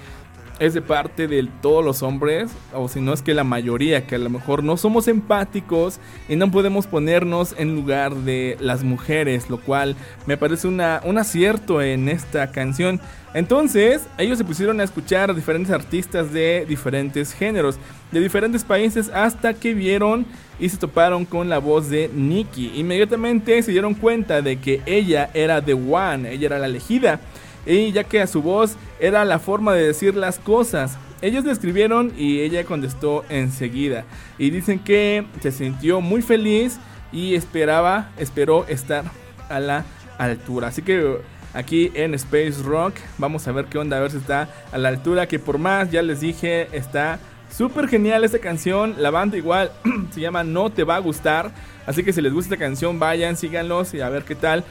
es 0.59 0.75
de 0.75 0.83
parte 0.83 1.27
de 1.27 1.49
todos 1.61 1.85
los 1.85 2.03
hombres, 2.03 2.51
o 2.73 2.89
si 2.89 3.01
no 3.01 3.13
es 3.13 3.23
que 3.23 3.35
la 3.35 3.45
mayoría, 3.45 4.07
que 4.07 4.15
a 4.15 4.19
lo 4.19 4.31
mejor 4.31 4.63
no 4.63 4.77
somos 4.77 5.09
empáticos 5.09 5.99
y 6.29 6.37
no 6.37 6.51
podemos 6.51 6.87
ponernos 6.87 7.55
en 7.59 7.75
lugar 7.75 8.15
de 8.15 8.57
las 8.61 8.85
mujeres, 8.85 9.51
lo 9.51 9.59
cual 9.61 9.97
me 10.27 10.37
parece 10.37 10.69
un 10.69 10.81
acierto 10.81 11.83
en 11.83 12.09
esta 12.09 12.53
canción. 12.53 13.01
Entonces, 13.35 14.07
ellos 14.17 14.39
se 14.39 14.45
pusieron 14.45 14.81
a 14.81 14.85
escuchar 14.85 15.31
a 15.31 15.35
diferentes 15.35 15.73
artistas 15.73 16.33
de 16.33 16.65
diferentes 16.69 17.33
géneros, 17.33 17.79
de 18.13 18.21
diferentes 18.21 18.63
países, 18.63 19.11
hasta 19.13 19.55
que 19.55 19.75
vieron 19.75 20.25
y 20.61 20.69
se 20.69 20.77
toparon 20.77 21.25
con 21.25 21.49
la 21.49 21.59
voz 21.59 21.91
de 21.91 22.09
Nikki. 22.15 22.71
Inmediatamente 22.77 23.61
se 23.63 23.73
dieron 23.73 23.95
cuenta 23.95 24.41
de 24.41 24.61
que 24.61 24.83
ella 24.87 25.31
era 25.35 25.61
The 25.61 25.75
One, 25.75 26.33
ella 26.33 26.47
era 26.47 26.59
la 26.61 26.67
elegida 26.67 27.21
y 27.67 27.93
ya 27.93 28.05
que 28.05 28.21
a 28.21 28.27
su 28.27 28.43
voz 28.43 28.77
era 29.01 29.25
la 29.25 29.39
forma 29.39 29.75
de 29.75 29.87
decir 29.87 30.15
las 30.15 30.39
cosas. 30.39 30.99
Ellos 31.23 31.45
le 31.45 31.53
escribieron 31.53 32.13
y 32.17 32.41
ella 32.41 32.65
contestó 32.65 33.25
enseguida. 33.29 34.05
Y 34.39 34.51
dicen 34.51 34.79
que 34.79 35.25
se 35.41 35.53
sintió 35.53 36.01
muy 36.01 36.21
feliz 36.21 36.79
y 37.13 37.35
esperaba, 37.35 38.11
esperó 38.19 38.67
estar 38.67 39.05
a 39.49 39.61
la 39.61 39.85
altura. 40.19 40.69
Así 40.69 40.83
que 40.83 41.19
aquí 41.55 41.91
en 41.95 42.15
Space 42.15 42.63
Rock 42.63 42.97
vamos 43.17 43.49
a 43.49 43.53
ver 43.53 43.67
qué 43.67 43.79
onda, 43.79 43.97
a 43.97 44.01
ver 44.01 44.11
si 44.11 44.19
está 44.19 44.49
a 44.73 44.79
la 44.79 44.91
altura. 44.91 45.27
Que 45.27 45.39
por 45.39 45.59
más, 45.59 45.91
ya 45.91 46.03
les 46.03 46.21
dije, 46.21 46.69
está 46.73 47.19
súper 47.51 47.89
genial 47.89 48.25
esta 48.25 48.39
canción. 48.39 48.97
La 48.99 49.11
banda 49.11 49.37
igual 49.37 49.71
se 50.11 50.21
llama 50.21 50.45
No 50.45 50.71
Te 50.71 50.85
Va 50.85 50.97
a 50.97 51.01
Gustar. 51.01 51.53
Así 51.87 52.03
que 52.03 52.13
si 52.13 52.21
les 52.21 52.33
gusta 52.33 52.55
esta 52.55 52.65
canción, 52.65 52.99
vayan, 52.99 53.37
síganlos 53.37 53.95
y 53.95 54.01
a 54.01 54.09
ver 54.09 54.25
qué 54.25 54.35
tal. 54.35 54.65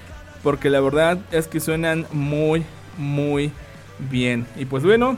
Porque 0.43 0.69
la 0.69 0.81
verdad 0.81 1.19
es 1.31 1.47
que 1.47 1.59
suenan 1.59 2.05
muy, 2.11 2.65
muy 2.97 3.51
bien. 4.09 4.45
Y 4.55 4.65
pues 4.65 4.83
bueno, 4.83 5.17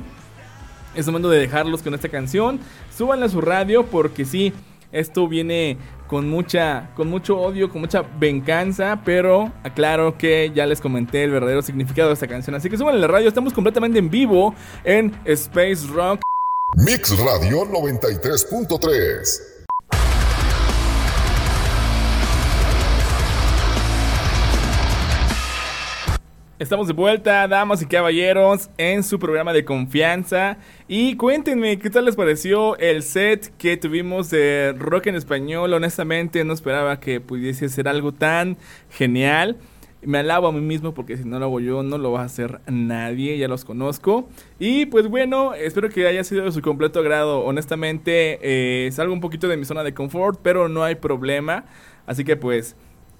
es 0.95 1.05
momento 1.07 1.29
de 1.29 1.39
dejarlos 1.39 1.81
con 1.81 1.93
esta 1.93 2.09
canción. 2.09 2.59
Súbanla 2.95 3.25
a 3.25 3.29
su 3.29 3.41
radio 3.41 3.85
porque 3.85 4.25
sí, 4.25 4.53
esto 4.91 5.27
viene 5.27 5.77
con 6.07 6.29
mucha 6.29 6.91
con 6.95 7.09
mucho 7.09 7.37
odio, 7.37 7.69
con 7.69 7.81
mucha 7.81 8.03
venganza, 8.19 9.01
pero 9.03 9.51
aclaro 9.63 10.17
que 10.17 10.51
ya 10.53 10.65
les 10.65 10.79
comenté 10.79 11.23
el 11.23 11.31
verdadero 11.31 11.61
significado 11.61 12.09
de 12.09 12.13
esta 12.13 12.27
canción, 12.27 12.55
así 12.55 12.69
que 12.69 12.77
súbanla 12.77 12.99
a 12.99 13.01
la 13.01 13.07
radio, 13.07 13.27
estamos 13.27 13.53
completamente 13.53 13.99
en 13.99 14.09
vivo 14.09 14.53
en 14.83 15.13
Space 15.25 15.87
Rock. 15.87 16.21
Mix 16.77 17.17
Radio 17.17 17.65
93.3 17.65 19.54
Estamos 26.65 26.87
de 26.87 26.93
vuelta, 26.93 27.47
damas 27.47 27.83
y 27.83 27.85
caballeros, 27.85 28.71
en 28.79 29.03
su 29.03 29.19
programa 29.19 29.53
de 29.53 29.63
confianza. 29.63 30.57
Y 30.87 31.15
cuéntenme 31.15 31.77
qué 31.77 31.91
tal 31.91 32.05
les 32.05 32.15
pareció 32.15 32.75
el 32.79 33.03
set 33.03 33.55
que 33.59 33.77
tuvimos 33.77 34.31
de 34.31 34.73
rock 34.75 35.05
en 35.05 35.15
español. 35.15 35.71
Honestamente, 35.73 36.43
no 36.43 36.53
esperaba 36.53 36.99
que 36.99 37.21
pudiese 37.21 37.69
ser 37.69 37.87
algo 37.87 38.13
tan 38.13 38.57
genial. 38.89 39.57
Me 40.01 40.17
alabo 40.17 40.47
a 40.47 40.51
mí 40.51 40.59
mismo 40.59 40.95
porque 40.95 41.17
si 41.17 41.23
no 41.23 41.37
lo 41.37 41.45
hago 41.45 41.59
yo, 41.59 41.83
no 41.83 41.99
lo 41.99 42.11
va 42.11 42.21
a 42.21 42.25
hacer 42.25 42.59
nadie, 42.65 43.37
ya 43.37 43.47
los 43.47 43.63
conozco. 43.63 44.27
Y 44.57 44.87
pues 44.87 45.07
bueno, 45.07 45.53
espero 45.53 45.89
que 45.89 46.07
haya 46.07 46.23
sido 46.23 46.45
de 46.45 46.51
su 46.51 46.63
completo 46.63 46.99
agrado. 46.99 47.41
Honestamente, 47.41 48.39
eh, 48.41 48.91
salgo 48.91 49.13
un 49.13 49.21
poquito 49.21 49.47
de 49.47 49.57
mi 49.57 49.65
zona 49.65 49.83
de 49.83 49.93
confort, 49.93 50.39
pero 50.41 50.67
no 50.67 50.83
hay 50.83 50.95
problema. 50.95 51.65
Así 52.07 52.23
que 52.23 52.35
pues 52.37 52.75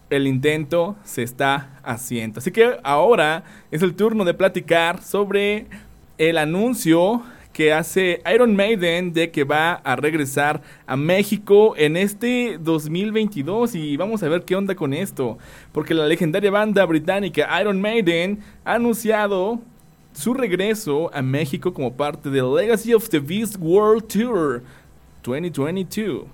el 0.09 0.27
intento 0.27 0.95
se 1.03 1.23
está 1.23 1.79
haciendo. 1.83 2.39
Así 2.39 2.51
que 2.51 2.77
ahora 2.83 3.43
es 3.71 3.81
el 3.81 3.95
turno 3.95 4.25
de 4.25 4.33
platicar 4.33 5.01
sobre 5.01 5.67
el 6.17 6.37
anuncio 6.37 7.23
que 7.55 7.71
hace 7.71 8.21
Iron 8.33 8.53
Maiden 8.53 9.13
de 9.13 9.31
que 9.31 9.45
va 9.45 9.75
a 9.75 9.95
regresar 9.95 10.61
a 10.85 10.97
México 10.97 11.73
en 11.77 11.95
este 11.95 12.57
2022 12.59 13.75
y 13.75 13.95
vamos 13.95 14.21
a 14.23 14.27
ver 14.27 14.43
qué 14.43 14.57
onda 14.57 14.75
con 14.75 14.93
esto, 14.93 15.37
porque 15.71 15.93
la 15.93 16.05
legendaria 16.05 16.51
banda 16.51 16.85
británica 16.85 17.61
Iron 17.61 17.79
Maiden 17.79 18.39
ha 18.65 18.73
anunciado 18.73 19.61
su 20.11 20.33
regreso 20.33 21.09
a 21.13 21.21
México 21.21 21.73
como 21.73 21.95
parte 21.95 22.29
del 22.29 22.53
Legacy 22.53 22.93
of 22.93 23.07
the 23.07 23.19
Beast 23.19 23.55
World 23.59 24.05
Tour 24.07 24.61
2022. 25.23 26.25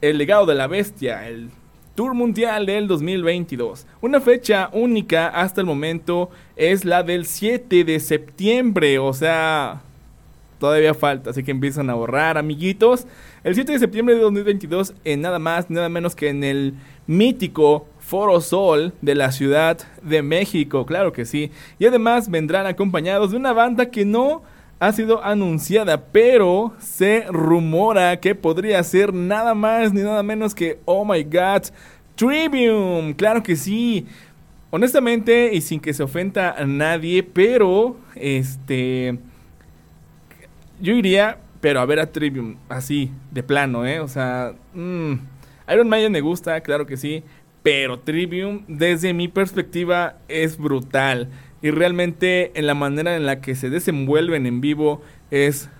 El 0.00 0.18
legado 0.18 0.44
de 0.44 0.56
la 0.56 0.66
bestia, 0.66 1.28
el 1.28 1.50
Tour 1.94 2.14
Mundial 2.14 2.66
del 2.66 2.88
2022. 2.88 3.86
Una 4.00 4.20
fecha 4.20 4.68
única 4.72 5.28
hasta 5.28 5.60
el 5.60 5.66
momento 5.66 6.30
es 6.56 6.84
la 6.84 7.02
del 7.02 7.24
7 7.24 7.84
de 7.84 8.00
septiembre, 8.00 8.98
o 8.98 9.12
sea, 9.12 9.82
todavía 10.58 10.92
falta, 10.94 11.30
así 11.30 11.44
que 11.44 11.52
empiezan 11.52 11.90
a 11.90 11.92
ahorrar, 11.92 12.36
amiguitos. 12.36 13.06
El 13.44 13.54
7 13.54 13.72
de 13.72 13.78
septiembre 13.78 14.16
de 14.16 14.22
2022 14.22 14.94
en 15.04 15.20
nada 15.20 15.38
más, 15.38 15.70
nada 15.70 15.88
menos 15.88 16.16
que 16.16 16.30
en 16.30 16.42
el 16.42 16.74
mítico 17.06 17.86
Foro 18.00 18.40
Sol 18.40 18.92
de 19.00 19.14
la 19.14 19.30
Ciudad 19.30 19.78
de 20.02 20.22
México, 20.22 20.86
claro 20.86 21.12
que 21.12 21.24
sí. 21.24 21.52
Y 21.78 21.86
además 21.86 22.28
vendrán 22.28 22.66
acompañados 22.66 23.30
de 23.30 23.36
una 23.36 23.52
banda 23.52 23.90
que 23.90 24.04
no 24.04 24.42
ha 24.86 24.92
sido 24.92 25.24
anunciada, 25.24 26.04
pero 26.12 26.74
se 26.78 27.24
rumora 27.30 28.20
que 28.20 28.34
podría 28.34 28.82
ser 28.82 29.14
nada 29.14 29.54
más 29.54 29.94
ni 29.94 30.02
nada 30.02 30.22
menos 30.22 30.54
que 30.54 30.78
Oh 30.84 31.06
My 31.06 31.24
God, 31.24 31.62
Trivium. 32.14 33.14
Claro 33.14 33.42
que 33.42 33.56
sí. 33.56 34.06
Honestamente 34.68 35.54
y 35.54 35.62
sin 35.62 35.80
que 35.80 35.94
se 35.94 36.02
ofenda 36.02 36.52
a 36.52 36.66
nadie, 36.66 37.22
pero 37.22 37.96
este 38.14 39.18
yo 40.80 40.92
iría, 40.92 41.38
pero 41.62 41.80
a 41.80 41.86
ver 41.86 42.00
a 42.00 42.12
Trivium 42.12 42.56
así 42.68 43.10
de 43.30 43.42
plano, 43.42 43.86
¿eh? 43.86 44.00
O 44.00 44.08
sea, 44.08 44.52
mmm, 44.74 45.14
Iron 45.72 45.88
Maiden 45.88 46.12
me 46.12 46.20
gusta, 46.20 46.60
claro 46.60 46.84
que 46.84 46.98
sí, 46.98 47.22
pero 47.62 48.00
Trivium 48.00 48.64
desde 48.68 49.14
mi 49.14 49.28
perspectiva 49.28 50.18
es 50.28 50.58
brutal 50.58 51.30
y 51.64 51.70
realmente 51.70 52.52
en 52.56 52.66
la 52.66 52.74
manera 52.74 53.16
en 53.16 53.24
la 53.24 53.40
que 53.40 53.54
se 53.54 53.70
desenvuelven 53.70 54.44
en 54.44 54.60
vivo 54.60 55.00
es 55.30 55.70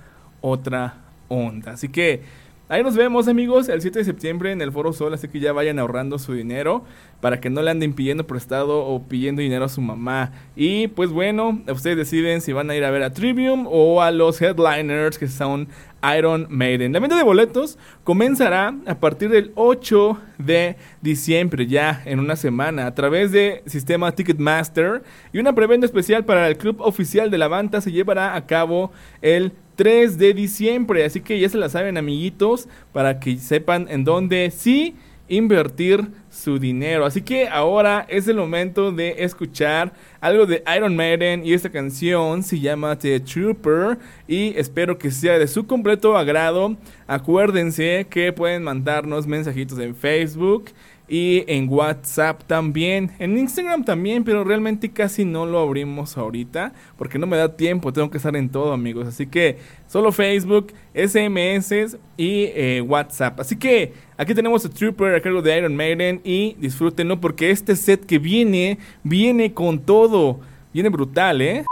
otra 0.41 1.03
onda. 1.29 1.73
Así 1.73 1.91
que 1.91 2.23
ahí 2.69 2.83
nos 2.83 2.97
vemos 2.97 3.29
amigos 3.29 3.69
el 3.69 3.81
7 3.81 4.01
de 4.01 4.05
septiembre 4.05 4.53
en 4.53 4.61
el 4.61 4.73
Foro 4.73 4.93
Sol, 4.93 5.15
así 5.15 5.29
que 5.29 5.41
ya 5.41 5.53
vayan 5.53 5.79
ahorrando 5.79 6.19
su 6.19 6.33
dinero 6.33 6.85
para 7.21 7.41
que 7.41 7.51
no 7.51 7.63
le 7.63 7.71
anden 7.71 7.93
pidiendo 7.93 8.27
prestado 8.27 8.85
o 8.85 9.03
pidiendo 9.03 9.43
dinero 9.43 9.65
a 9.65 9.69
su 9.69 9.81
mamá. 9.81 10.33
Y 10.57 10.89
pues 10.89 11.11
bueno, 11.11 11.63
ustedes 11.69 11.97
deciden 11.97 12.41
si 12.41 12.53
van 12.53 12.71
a 12.71 12.77
ir 12.77 12.85
a 12.85 12.91
ver 12.91 13.03
a 13.03 13.13
Trivium 13.13 13.67
o 13.69 14.03
a 14.03 14.11
los 14.11 14.41
headliners 14.41 15.19
que 15.19 15.29
son 15.29 15.69
Iron 16.17 16.47
Maiden. 16.51 16.93
La 16.93 17.01
venta 17.01 17.17
de 17.17 17.23
boletos 17.23 17.79
comenzará 18.05 18.75
a 18.87 18.95
partir 18.97 19.31
del 19.31 19.53
8 19.55 20.19
de 20.39 20.77
diciembre, 21.01 21.67
ya 21.67 22.03
en 22.05 22.21
una 22.21 22.37
semana, 22.37 22.87
a 22.87 22.95
través 22.95 23.33
de 23.33 23.63
sistema 23.67 24.13
Ticketmaster. 24.13 25.03
Y 25.33 25.39
una 25.39 25.55
preventa 25.55 25.87
especial 25.87 26.25
para 26.25 26.47
el 26.49 26.59
club 26.59 26.81
oficial 26.81 27.31
de 27.31 27.39
la 27.39 27.49
banda 27.49 27.81
se 27.81 27.93
llevará 27.93 28.35
a 28.35 28.47
cabo 28.47 28.93
el 29.23 29.53
3 29.77 30.19
de 30.19 30.35
diciembre. 30.35 31.05
Así 31.05 31.21
que 31.21 31.39
ya 31.39 31.49
se 31.49 31.59
la 31.59 31.69
saben, 31.69 31.97
amiguitos, 31.97 32.69
para 32.93 33.21
que 33.21 33.37
sepan 33.39 33.87
en 33.89 34.05
dónde 34.05 34.51
sí 34.51 34.95
invertir 35.29 36.07
su 36.31 36.59
dinero. 36.59 37.07
Así 37.07 37.23
que 37.23 37.49
ahora 37.49 38.05
es 38.09 38.29
el 38.29 38.37
momento 38.37 38.93
de 38.93 39.17
escuchar 39.25 39.93
algo 40.21 40.47
de 40.47 40.63
Iron 40.77 40.97
Maiden 40.97 41.45
y 41.47 41.55
esta 41.55 41.71
canción 41.71 42.43
se 42.43 42.61
llama 42.61 42.99
The 42.99 43.21
Trooper 43.21 43.99
y 44.29 44.57
espero 44.59 44.99
que 44.99 45.11
sea 45.11 45.39
de 45.39 45.47
su 45.47 45.67
completo 45.67 46.17
agrado. 46.17 46.77
Acuérdense 47.07 48.07
que 48.11 48.33
pueden 48.33 48.63
mandarnos 48.63 49.27
mensajitos 49.27 49.79
en 49.79 49.95
Facebook 49.95 50.67
y 51.07 51.45
en 51.49 51.69
WhatsApp 51.69 52.45
también, 52.47 53.13
en 53.19 53.37
Instagram 53.37 53.85
también, 53.85 54.25
pero 54.25 54.43
realmente 54.43 54.91
casi 54.91 55.25
no 55.25 55.45
lo 55.45 55.59
abrimos 55.59 56.17
ahorita 56.17 56.73
porque 56.97 57.19
no 57.19 57.27
me 57.27 57.37
da 57.37 57.57
tiempo, 57.57 57.93
tengo 57.93 58.11
que 58.11 58.17
estar 58.17 58.35
en 58.37 58.49
todo 58.49 58.73
amigos, 58.73 59.07
así 59.07 59.27
que 59.27 59.59
solo 59.87 60.13
Facebook, 60.13 60.73
SMS 60.95 61.97
y 62.17 62.45
eh, 62.55 62.81
WhatsApp. 62.87 63.41
Así 63.41 63.57
que 63.57 63.93
aquí 64.17 64.35
tenemos 64.35 64.65
a 64.65 64.71
Trooper 64.71 65.15
a 65.15 65.21
cargo 65.21 65.43
de 65.43 65.59
Iron 65.59 65.77
Maiden 65.77 66.21
y 66.25 66.55
disfrútenlo 66.55 67.21
porque 67.21 67.51
este 67.51 67.77
set 67.77 68.07
que 68.07 68.19
viene, 68.19 68.79
viene 69.03 69.53
con 69.53 69.81
todo, 69.81 70.41
viene 70.73 70.89
brutal, 70.89 71.43
¿eh? 71.43 71.65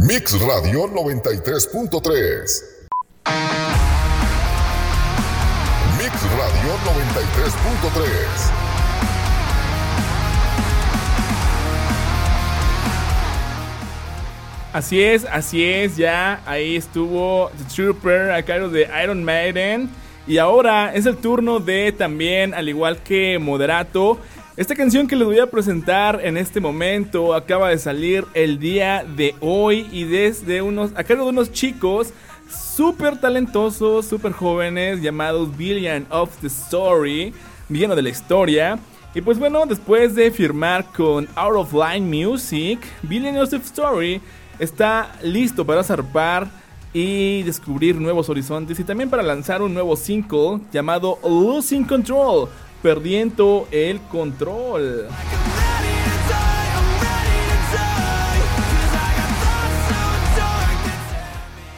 Mix 0.00 0.40
Radio 0.40 0.88
93.3 0.88 2.72
Mix 5.98 6.22
Radio 6.32 6.72
93.3 6.84 8.61
Así 14.72 15.02
es, 15.02 15.26
así 15.26 15.62
es, 15.62 15.98
ya 15.98 16.40
ahí 16.46 16.76
estuvo 16.76 17.50
The 17.58 17.64
Trooper 17.64 18.30
a 18.30 18.42
cargo 18.42 18.70
de 18.70 18.88
Iron 19.04 19.22
Maiden. 19.22 19.90
Y 20.26 20.38
ahora 20.38 20.94
es 20.94 21.04
el 21.04 21.18
turno 21.18 21.60
de 21.60 21.92
también, 21.92 22.54
al 22.54 22.70
igual 22.70 22.96
que 23.02 23.38
Moderato, 23.38 24.18
esta 24.56 24.74
canción 24.74 25.06
que 25.06 25.14
les 25.14 25.26
voy 25.26 25.40
a 25.40 25.46
presentar 25.46 26.20
en 26.24 26.38
este 26.38 26.58
momento 26.58 27.34
acaba 27.34 27.68
de 27.68 27.76
salir 27.76 28.24
el 28.32 28.58
día 28.58 29.04
de 29.04 29.34
hoy 29.40 29.88
y 29.92 30.04
desde 30.04 30.62
unos, 30.62 30.92
a 30.94 31.04
cargo 31.04 31.24
de 31.24 31.30
unos 31.30 31.52
chicos 31.52 32.14
súper 32.48 33.20
talentosos, 33.20 34.06
súper 34.06 34.32
jóvenes 34.32 35.02
llamados 35.02 35.54
Billion 35.54 36.06
of 36.08 36.34
the 36.40 36.46
Story, 36.46 37.34
villano 37.68 37.94
de 37.94 38.02
la 38.02 38.08
historia. 38.08 38.78
Y 39.14 39.20
pues 39.20 39.38
bueno, 39.38 39.66
después 39.66 40.14
de 40.14 40.30
firmar 40.30 40.86
con 40.96 41.28
Out 41.34 41.56
of 41.56 41.74
Line 41.74 42.26
Music, 42.26 42.78
Billion 43.02 43.36
of 43.36 43.50
the 43.50 43.56
Story 43.56 44.22
está 44.58 45.12
listo 45.22 45.64
para 45.64 45.82
zarpar 45.82 46.48
y 46.92 47.42
descubrir 47.42 47.96
nuevos 47.96 48.28
horizontes 48.28 48.78
y 48.78 48.84
también 48.84 49.08
para 49.08 49.22
lanzar 49.22 49.62
un 49.62 49.72
nuevo 49.72 49.96
single 49.96 50.60
llamado 50.72 51.18
Losing 51.22 51.84
Control, 51.84 52.48
perdiendo 52.82 53.66
el 53.70 54.00
control. 54.02 55.08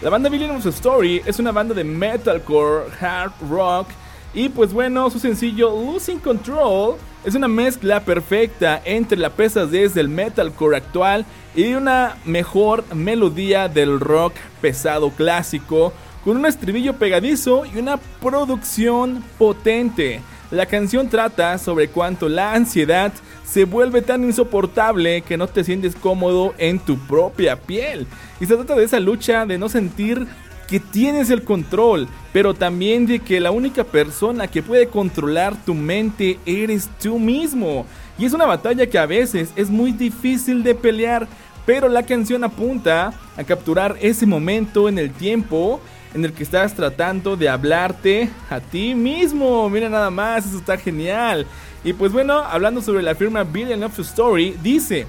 La 0.02 0.10
banda 0.10 0.28
Villains 0.28 0.66
of 0.66 0.74
Story 0.74 1.22
es 1.24 1.38
una 1.38 1.50
banda 1.50 1.72
de 1.74 1.82
metalcore, 1.82 2.90
hard 3.00 3.32
rock 3.48 3.88
y 4.34 4.48
pues 4.50 4.72
bueno, 4.72 5.08
su 5.08 5.18
sencillo 5.18 5.70
Losing 5.70 6.18
Control 6.18 6.96
es 7.24 7.34
una 7.34 7.48
mezcla 7.48 8.00
perfecta 8.00 8.82
entre 8.84 9.16
la 9.16 9.30
pesadez 9.30 9.94
del 9.94 10.08
metalcore 10.10 10.76
actual 10.76 11.24
y 11.54 11.74
una 11.74 12.16
mejor 12.24 12.84
melodía 12.94 13.68
del 13.68 14.00
rock 14.00 14.34
pesado 14.60 15.10
clásico 15.10 15.92
con 16.24 16.36
un 16.38 16.46
estribillo 16.46 16.94
pegadizo 16.94 17.64
y 17.66 17.78
una 17.78 17.98
producción 17.98 19.22
potente. 19.38 20.20
La 20.50 20.66
canción 20.66 21.08
trata 21.08 21.58
sobre 21.58 21.88
cuánto 21.88 22.28
la 22.28 22.54
ansiedad 22.54 23.12
se 23.44 23.64
vuelve 23.64 24.02
tan 24.02 24.24
insoportable 24.24 25.22
que 25.22 25.36
no 25.36 25.46
te 25.46 25.64
sientes 25.64 25.94
cómodo 25.94 26.54
en 26.58 26.78
tu 26.78 26.96
propia 26.96 27.56
piel. 27.56 28.06
Y 28.40 28.46
se 28.46 28.54
trata 28.56 28.74
de 28.74 28.84
esa 28.84 29.00
lucha 29.00 29.46
de 29.46 29.58
no 29.58 29.68
sentir 29.68 30.26
que 30.68 30.80
tienes 30.80 31.30
el 31.30 31.44
control, 31.44 32.08
pero 32.32 32.54
también 32.54 33.06
de 33.06 33.18
que 33.18 33.40
la 33.40 33.50
única 33.50 33.84
persona 33.84 34.46
que 34.46 34.62
puede 34.62 34.86
controlar 34.86 35.54
tu 35.64 35.74
mente 35.74 36.38
eres 36.46 36.88
tú 37.02 37.18
mismo. 37.18 37.86
Y 38.18 38.24
es 38.24 38.32
una 38.32 38.46
batalla 38.46 38.86
que 38.86 38.98
a 38.98 39.06
veces 39.06 39.52
es 39.56 39.70
muy 39.70 39.92
difícil 39.92 40.62
de 40.62 40.74
pelear, 40.74 41.26
pero 41.66 41.88
la 41.88 42.04
canción 42.04 42.44
apunta 42.44 43.12
a 43.36 43.44
capturar 43.44 43.96
ese 44.00 44.26
momento 44.26 44.88
en 44.88 44.98
el 44.98 45.10
tiempo 45.12 45.80
en 46.14 46.24
el 46.24 46.32
que 46.32 46.44
estás 46.44 46.74
tratando 46.74 47.36
de 47.36 47.48
hablarte 47.48 48.30
a 48.48 48.60
ti 48.60 48.94
mismo. 48.94 49.68
Mira 49.68 49.88
nada 49.88 50.10
más, 50.10 50.46
eso 50.46 50.58
está 50.58 50.76
genial. 50.76 51.46
Y 51.82 51.92
pues 51.92 52.12
bueno, 52.12 52.34
hablando 52.34 52.80
sobre 52.80 53.02
la 53.02 53.14
firma 53.14 53.42
Billion 53.42 53.82
of 53.82 53.98
Story, 53.98 54.56
dice, 54.62 55.06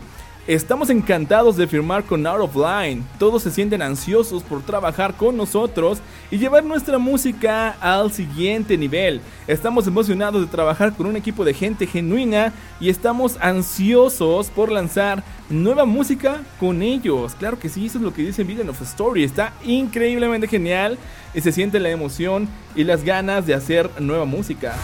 Estamos 0.48 0.92
encantados 0.92 1.58
de 1.58 1.66
firmar 1.66 2.04
con 2.04 2.28
Out 2.28 2.42
of 2.42 2.56
Line. 2.56 3.02
Todos 3.18 3.42
se 3.42 3.50
sienten 3.50 3.82
ansiosos 3.82 4.44
por 4.44 4.62
trabajar 4.62 5.16
con 5.16 5.36
nosotros 5.36 5.98
y 6.30 6.38
llevar 6.38 6.64
nuestra 6.64 7.00
música 7.00 7.72
al 7.82 8.12
siguiente 8.12 8.78
nivel. 8.78 9.22
Estamos 9.48 9.88
emocionados 9.88 10.42
de 10.42 10.48
trabajar 10.48 10.94
con 10.94 11.08
un 11.08 11.16
equipo 11.16 11.44
de 11.44 11.56
gente 11.56 11.88
genuina 11.88 12.54
y 12.80 12.90
estamos 12.90 13.38
ansiosos 13.42 14.52
por 14.52 14.72
lanzar 14.72 15.24
nueva 15.50 15.86
música 15.86 16.44
con 16.60 16.84
ellos. 16.84 17.34
Claro 17.34 17.58
que 17.58 17.68
sí, 17.68 17.88
eso 17.88 17.98
es 17.98 18.04
lo 18.04 18.14
que 18.14 18.22
dice 18.22 18.44
Villain 18.44 18.70
of 18.70 18.80
Story. 18.84 19.24
Está 19.24 19.52
increíblemente 19.64 20.48
genial 20.48 21.00
y 21.34 21.42
se 21.42 21.52
siente 21.52 21.80
la 21.80 21.90
emoción 21.90 22.48
y 22.76 22.84
las 22.84 23.04
ganas 23.04 23.48
de 23.48 23.56
hacer 23.56 23.90
nueva 24.00 24.26
música. 24.26 24.76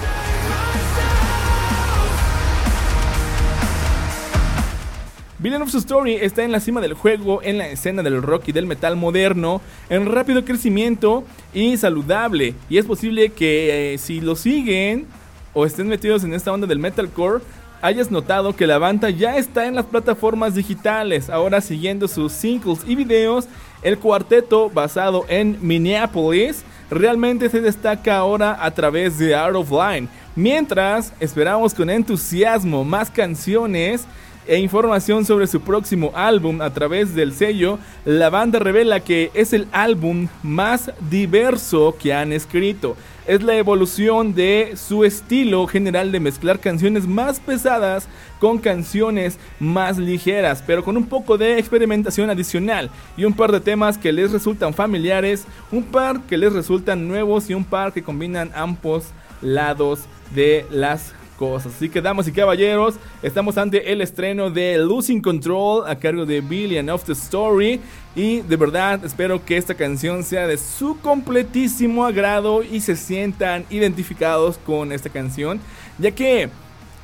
Villain 5.42 5.64
of 5.64 5.72
the 5.72 5.80
Story 5.80 6.18
está 6.18 6.44
en 6.44 6.52
la 6.52 6.60
cima 6.60 6.82
del 6.82 6.94
juego, 6.94 7.42
en 7.42 7.58
la 7.58 7.68
escena 7.68 8.04
del 8.04 8.22
rock 8.22 8.50
y 8.50 8.52
del 8.52 8.68
metal 8.68 8.96
moderno, 8.96 9.60
en 9.90 10.06
rápido 10.06 10.46
crecimiento 10.46 11.24
y 11.52 11.78
saludable. 11.78 12.54
Y 12.70 12.78
es 12.78 12.86
posible 12.86 13.30
que 13.30 13.96
eh, 13.96 13.98
si 13.98 14.22
lo 14.22 14.36
siguen 14.36 15.08
o 15.56 15.66
estén 15.66 15.88
metidos 15.88 16.24
en 16.24 16.36
esta 16.36 16.52
onda 16.52 16.68
del 16.68 16.78
metalcore, 16.78 17.44
hayas 17.82 18.12
notado 18.12 18.56
que 18.56 18.68
la 18.68 18.78
banda 18.78 19.10
ya 19.10 19.36
está 19.36 19.66
en 19.66 19.74
las 19.74 19.88
plataformas 19.88 20.54
digitales. 20.54 21.28
Ahora 21.28 21.60
siguiendo 21.60 22.08
sus 22.08 22.34
singles 22.34 22.82
y 22.86 22.94
videos, 22.94 23.48
el 23.82 23.98
cuarteto 23.98 24.70
basado 24.70 25.26
en 25.28 25.58
Minneapolis 25.60 26.64
realmente 26.92 27.50
se 27.50 27.62
destaca 27.62 28.18
ahora 28.18 28.64
a 28.64 28.70
través 28.76 29.18
de 29.18 29.34
Out 29.34 29.56
of 29.56 29.72
Line. 29.72 30.08
Mientras 30.36 31.12
esperamos 31.20 31.74
con 31.74 31.90
entusiasmo 31.90 32.84
más 32.84 33.10
canciones 33.10 34.06
e 34.52 34.60
información 34.60 35.24
sobre 35.24 35.48
su 35.48 35.62
próximo 35.62 36.12
álbum 36.14 36.62
a 36.62 36.72
través 36.72 37.16
del 37.16 37.32
sello, 37.32 37.80
la 38.04 38.30
banda 38.30 38.60
revela 38.60 39.00
que 39.00 39.32
es 39.34 39.54
el 39.54 39.66
álbum 39.72 40.28
más 40.44 40.92
diverso 41.10 41.96
que 41.98 42.14
han 42.14 42.34
escrito. 42.34 42.98
Es 43.26 43.44
la 43.44 43.56
evolución 43.56 44.36
de 44.36 44.74
su 44.76 45.06
estilo 45.06 45.66
general 45.68 46.12
de 46.12 46.20
mezclar 46.20 46.60
canciones 46.60 47.08
más 47.08 47.40
pesadas 47.40 48.10
con 48.42 48.58
canciones 48.58 49.40
más 49.58 49.98
ligeras, 49.98 50.62
pero 50.68 50.84
con 50.84 50.98
un 50.98 51.06
poco 51.06 51.38
de 51.38 51.58
experimentación 51.58 52.30
adicional 52.30 52.90
y 53.16 53.24
un 53.24 53.32
par 53.32 53.54
de 53.54 53.62
temas 53.62 53.98
que 53.98 54.12
les 54.12 54.34
resultan 54.34 54.74
familiares, 54.74 55.46
un 55.72 55.84
par 55.84 56.24
que 56.24 56.38
les 56.38 56.52
resultan 56.52 57.08
nuevos 57.08 57.50
y 57.50 57.54
un 57.54 57.64
par 57.64 57.94
que 57.94 58.04
combinan 58.04 58.52
ambos 58.54 59.06
lados 59.42 60.02
de 60.36 60.66
las 60.70 61.14
Así 61.42 61.90
que, 61.90 62.02
damas 62.02 62.28
y 62.28 62.32
caballeros, 62.32 62.96
estamos 63.24 63.58
ante 63.58 63.92
el 63.92 64.02
estreno 64.02 64.52
de 64.52 64.78
Losing 64.78 65.22
Control 65.22 65.88
a 65.88 65.96
cargo 65.96 66.26
de 66.26 66.40
Billion 66.40 66.88
of 66.90 67.04
the 67.06 67.14
Story. 67.14 67.80
Y 68.16 68.42
de 68.42 68.56
verdad 68.58 69.04
espero 69.04 69.44
que 69.44 69.58
esta 69.58 69.74
canción 69.74 70.24
sea 70.24 70.46
de 70.46 70.58
su 70.58 71.00
completísimo 71.00 72.06
agrado 72.06 72.62
y 72.62 72.82
se 72.82 72.96
sientan 72.96 73.66
identificados 73.72 74.60
con 74.60 74.92
esta 74.92 75.10
canción, 75.10 75.60
ya 75.98 76.12
que 76.12 76.50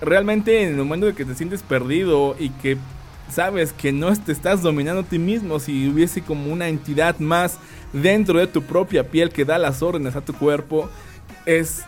realmente 0.02 0.62
en 0.62 0.70
el 0.70 0.76
momento 0.76 1.08
de 1.08 1.16
que 1.16 1.26
te 1.26 1.34
sientes 1.34 1.64
perdido 1.64 2.36
y 2.38 2.50
que 2.50 2.78
sabes 3.32 3.74
que 3.74 3.92
no 3.92 4.16
te 4.16 4.32
estás 4.32 4.62
dominando 4.62 5.02
a 5.02 5.06
ti 5.06 5.18
mismo, 5.18 5.60
si 5.60 5.90
hubiese 5.90 6.22
como 6.22 6.54
una 6.54 6.68
entidad 6.68 7.18
más 7.20 7.58
dentro 7.92 8.38
de 8.38 8.48
tu 8.48 8.62
propia 8.62 9.10
piel 9.10 9.30
que 9.32 9.46
da 9.46 9.58
las 9.58 9.82
órdenes 9.82 10.16
a 10.16 10.22
tu 10.22 10.34
cuerpo, 10.34 10.90
es 11.46 11.84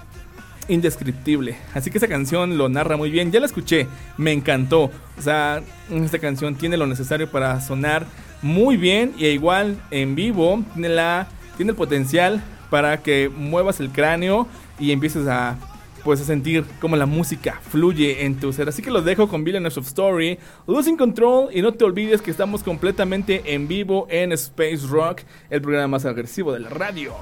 indescriptible. 0.70 1.58
Así 1.74 1.92
que 1.92 1.98
esa 1.98 2.08
canción 2.08 2.58
lo 2.58 2.70
narra 2.70 2.96
muy 2.96 3.12
bien. 3.12 3.32
Ya 3.32 3.40
la 3.40 3.46
escuché, 3.46 3.88
me 4.18 4.32
encantó. 4.32 4.92
O 5.18 5.22
sea, 5.22 5.62
esta 5.92 6.20
canción 6.20 6.56
tiene 6.56 6.78
lo 6.78 6.88
necesario 6.88 7.30
para 7.30 7.60
sonar 7.62 8.06
muy 8.42 8.78
bien 8.78 9.14
y 9.18 9.26
igual 9.26 9.82
en 9.92 10.16
vivo 10.16 10.64
tiene, 10.74 10.90
la, 10.90 11.28
tiene 11.58 11.72
el 11.72 11.76
potencial 11.76 12.42
para 12.70 13.02
que 13.02 13.30
muevas 13.30 13.80
el 13.80 13.90
cráneo 13.90 14.48
y 14.80 14.92
empieces 14.92 15.28
a 15.28 15.58
pues 16.04 16.22
a 16.22 16.24
sentir 16.24 16.64
cómo 16.80 16.96
la 16.96 17.06
música 17.06 17.60
fluye 17.70 18.26
en 18.26 18.40
tu 18.40 18.54
ser. 18.54 18.70
Así 18.70 18.82
que 18.82 18.90
los 18.90 19.04
dejo 19.04 19.28
con 19.28 19.44
Villainous 19.44 19.78
of 19.78 19.86
Story, 19.86 20.40
Losing 20.66 20.96
Control 20.96 21.50
y 21.54 21.62
no 21.62 21.74
te 21.74 21.84
olvides 21.84 22.22
que 22.22 22.32
estamos 22.32 22.64
completamente 22.64 23.54
en 23.54 23.68
vivo 23.68 24.08
en 24.10 24.32
Space 24.32 24.88
Rock, 24.88 25.22
el 25.50 25.62
programa 25.62 25.90
más 25.90 26.06
agresivo 26.06 26.54
de 26.54 26.62
la 26.62 26.70
radio. 26.70 27.16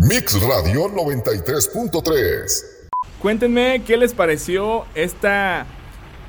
Mix 0.00 0.40
Radio 0.40 0.88
93.3 0.88 2.73
Cuéntenme 3.20 3.82
qué 3.86 3.96
les 3.96 4.12
pareció 4.12 4.84
esta 4.94 5.66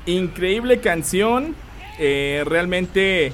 increíble 0.06 0.80
canción. 0.80 1.54
Eh, 1.98 2.42
realmente 2.46 3.32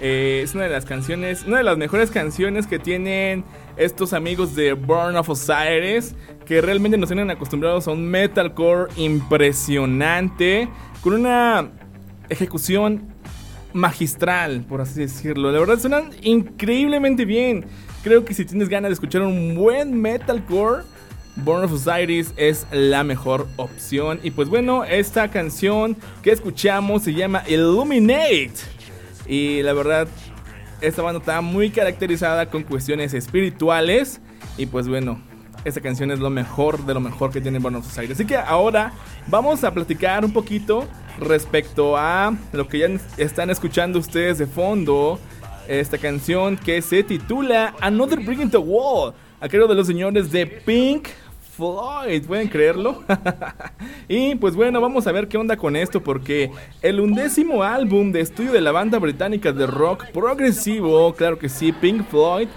eh, 0.00 0.40
es 0.42 0.54
una 0.54 0.64
de 0.64 0.70
las 0.70 0.84
canciones, 0.84 1.44
una 1.46 1.58
de 1.58 1.64
las 1.64 1.78
mejores 1.78 2.10
canciones 2.10 2.66
que 2.66 2.78
tienen 2.78 3.44
estos 3.76 4.12
amigos 4.12 4.54
de 4.54 4.72
Burn 4.72 5.16
of 5.16 5.28
Osiris, 5.28 6.14
que 6.44 6.60
realmente 6.60 6.98
nos 6.98 7.08
tienen 7.08 7.30
acostumbrados 7.30 7.88
a 7.88 7.92
un 7.92 8.06
metalcore 8.06 8.92
impresionante, 8.96 10.68
con 11.02 11.14
una 11.14 11.70
ejecución 12.28 13.08
magistral, 13.72 14.64
por 14.68 14.80
así 14.80 15.00
decirlo. 15.00 15.52
La 15.52 15.60
verdad 15.60 15.78
suenan 15.78 16.10
increíblemente 16.22 17.24
bien. 17.24 17.66
Creo 18.02 18.24
que 18.24 18.34
si 18.34 18.44
tienes 18.44 18.68
ganas 18.68 18.90
de 18.90 18.94
escuchar 18.94 19.22
un 19.22 19.54
buen 19.54 20.00
metalcore, 20.00 20.84
Born 21.36 21.64
of 21.64 21.72
Osiris 21.72 22.32
es 22.36 22.66
la 22.70 23.04
mejor 23.04 23.46
opción. 23.56 24.20
Y 24.22 24.30
pues 24.30 24.48
bueno, 24.48 24.84
esta 24.84 25.28
canción 25.28 25.96
que 26.22 26.32
escuchamos 26.32 27.02
se 27.02 27.12
llama 27.12 27.42
Illuminate. 27.46 28.54
Y 29.26 29.62
la 29.62 29.74
verdad, 29.74 30.08
esta 30.80 31.02
banda 31.02 31.20
está 31.20 31.40
muy 31.42 31.70
caracterizada 31.70 32.46
con 32.46 32.62
cuestiones 32.62 33.12
espirituales. 33.12 34.20
Y 34.56 34.66
pues 34.66 34.88
bueno, 34.88 35.20
esta 35.64 35.80
canción 35.80 36.10
es 36.10 36.20
lo 36.20 36.30
mejor 36.30 36.86
de 36.86 36.94
lo 36.94 37.00
mejor 37.00 37.30
que 37.30 37.40
tiene 37.42 37.58
Born 37.58 37.76
of 37.76 37.86
Osiris. 37.86 38.12
Así 38.12 38.24
que 38.24 38.36
ahora 38.36 38.92
vamos 39.26 39.62
a 39.62 39.74
platicar 39.74 40.24
un 40.24 40.32
poquito 40.32 40.88
respecto 41.18 41.96
a 41.96 42.34
lo 42.52 42.66
que 42.66 42.78
ya 42.78 42.88
están 43.18 43.50
escuchando 43.50 43.98
ustedes 43.98 44.38
de 44.38 44.46
fondo. 44.46 45.20
Esta 45.68 45.98
canción 45.98 46.56
que 46.56 46.80
se 46.80 47.02
titula 47.02 47.74
Another 47.80 48.20
Brick 48.20 48.40
in 48.40 48.50
the 48.50 48.56
Wall. 48.56 49.12
A 49.38 49.48
cargo 49.48 49.66
de 49.66 49.74
los 49.74 49.86
señores 49.86 50.30
de 50.30 50.46
Pink 50.46 51.08
Floyd, 51.56 52.22
¿pueden 52.26 52.48
creerlo? 52.48 53.02
y 54.08 54.34
pues 54.34 54.54
bueno, 54.54 54.78
vamos 54.80 55.06
a 55.06 55.12
ver 55.12 55.26
qué 55.26 55.38
onda 55.38 55.56
con 55.56 55.74
esto 55.74 56.02
porque 56.02 56.50
el 56.82 57.00
undécimo 57.00 57.62
álbum 57.62 58.12
de 58.12 58.20
estudio 58.20 58.52
de 58.52 58.60
la 58.60 58.72
banda 58.72 58.98
británica 58.98 59.52
de 59.52 59.66
rock 59.66 60.10
progresivo, 60.12 61.14
claro 61.14 61.38
que 61.38 61.48
sí, 61.48 61.72
Pink 61.72 62.06
Floyd, 62.08 62.48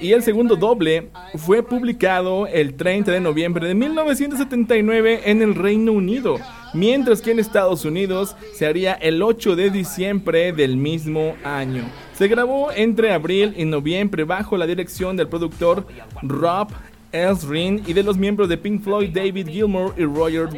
y 0.00 0.12
el 0.12 0.22
segundo 0.22 0.56
doble 0.56 1.10
fue 1.36 1.62
publicado 1.62 2.48
el 2.48 2.74
30 2.74 3.12
de 3.12 3.20
noviembre 3.20 3.68
de 3.68 3.74
1979 3.74 5.22
en 5.24 5.42
el 5.42 5.54
Reino 5.54 5.92
Unido, 5.92 6.38
mientras 6.74 7.22
que 7.22 7.30
en 7.30 7.38
Estados 7.38 7.84
Unidos 7.84 8.34
se 8.54 8.66
haría 8.66 8.94
el 8.94 9.22
8 9.22 9.54
de 9.54 9.70
diciembre 9.70 10.52
del 10.52 10.76
mismo 10.76 11.36
año. 11.44 11.84
Se 12.14 12.26
grabó 12.26 12.72
entre 12.72 13.12
abril 13.12 13.54
y 13.56 13.64
noviembre 13.64 14.24
bajo 14.24 14.56
la 14.56 14.66
dirección 14.66 15.16
del 15.16 15.28
productor 15.28 15.86
Rob 16.22 16.68
Ring 17.12 17.82
y 17.86 17.92
de 17.92 18.02
los 18.02 18.16
miembros 18.16 18.48
de 18.48 18.56
Pink 18.56 18.82
Floyd 18.82 19.10
David 19.10 19.48
Gilmour 19.48 19.94
y 19.96 20.04
Roger 20.04 20.48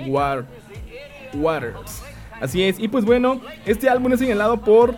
Waters. 1.34 2.02
Así 2.40 2.62
es, 2.62 2.78
y 2.78 2.88
pues 2.88 3.04
bueno, 3.04 3.40
este 3.66 3.88
álbum 3.88 4.12
es 4.12 4.18
señalado 4.18 4.60
por 4.60 4.96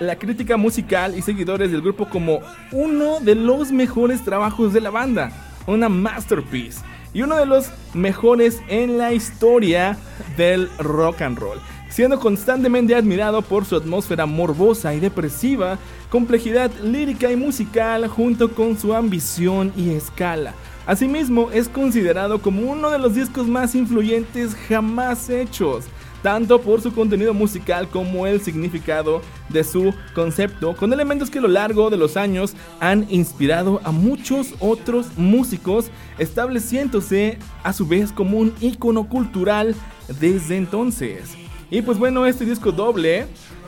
la 0.00 0.16
crítica 0.16 0.56
musical 0.56 1.16
y 1.16 1.22
seguidores 1.22 1.70
del 1.70 1.80
grupo 1.80 2.08
como 2.08 2.40
uno 2.72 3.20
de 3.20 3.34
los 3.34 3.70
mejores 3.70 4.24
trabajos 4.24 4.72
de 4.72 4.80
la 4.80 4.90
banda, 4.90 5.30
una 5.66 5.88
masterpiece 5.88 6.80
y 7.14 7.22
uno 7.22 7.36
de 7.36 7.46
los 7.46 7.70
mejores 7.94 8.60
en 8.68 8.98
la 8.98 9.12
historia 9.12 9.96
del 10.36 10.68
rock 10.78 11.22
and 11.22 11.38
roll, 11.38 11.60
siendo 11.88 12.18
constantemente 12.18 12.94
admirado 12.94 13.42
por 13.42 13.64
su 13.64 13.76
atmósfera 13.76 14.26
morbosa 14.26 14.94
y 14.94 15.00
depresiva, 15.00 15.78
complejidad 16.10 16.70
lírica 16.82 17.30
y 17.30 17.36
musical 17.36 18.08
junto 18.08 18.52
con 18.54 18.78
su 18.78 18.94
ambición 18.94 19.72
y 19.76 19.90
escala. 19.90 20.54
Asimismo, 20.86 21.50
es 21.52 21.68
considerado 21.68 22.40
como 22.42 22.70
uno 22.70 22.90
de 22.90 22.98
los 22.98 23.14
discos 23.14 23.46
más 23.46 23.76
influyentes 23.76 24.56
jamás 24.68 25.30
hechos, 25.30 25.84
tanto 26.22 26.60
por 26.60 26.80
su 26.80 26.92
contenido 26.92 27.32
musical 27.34 27.88
como 27.88 28.26
el 28.26 28.40
significado 28.40 29.22
de 29.48 29.62
su 29.62 29.94
concepto, 30.12 30.74
con 30.74 30.92
elementos 30.92 31.30
que 31.30 31.38
a 31.38 31.42
lo 31.42 31.48
largo 31.48 31.88
de 31.88 31.96
los 31.96 32.16
años 32.16 32.54
han 32.80 33.06
inspirado 33.10 33.80
a 33.84 33.92
muchos 33.92 34.54
otros 34.58 35.06
músicos, 35.16 35.88
estableciéndose 36.18 37.38
a 37.62 37.72
su 37.72 37.86
vez 37.86 38.10
como 38.10 38.38
un 38.38 38.52
icono 38.60 39.08
cultural 39.08 39.76
desde 40.18 40.56
entonces. 40.56 41.36
Y 41.70 41.82
pues 41.82 41.96
bueno, 41.96 42.26
este 42.26 42.44
disco 42.44 42.72
doble 42.72 43.26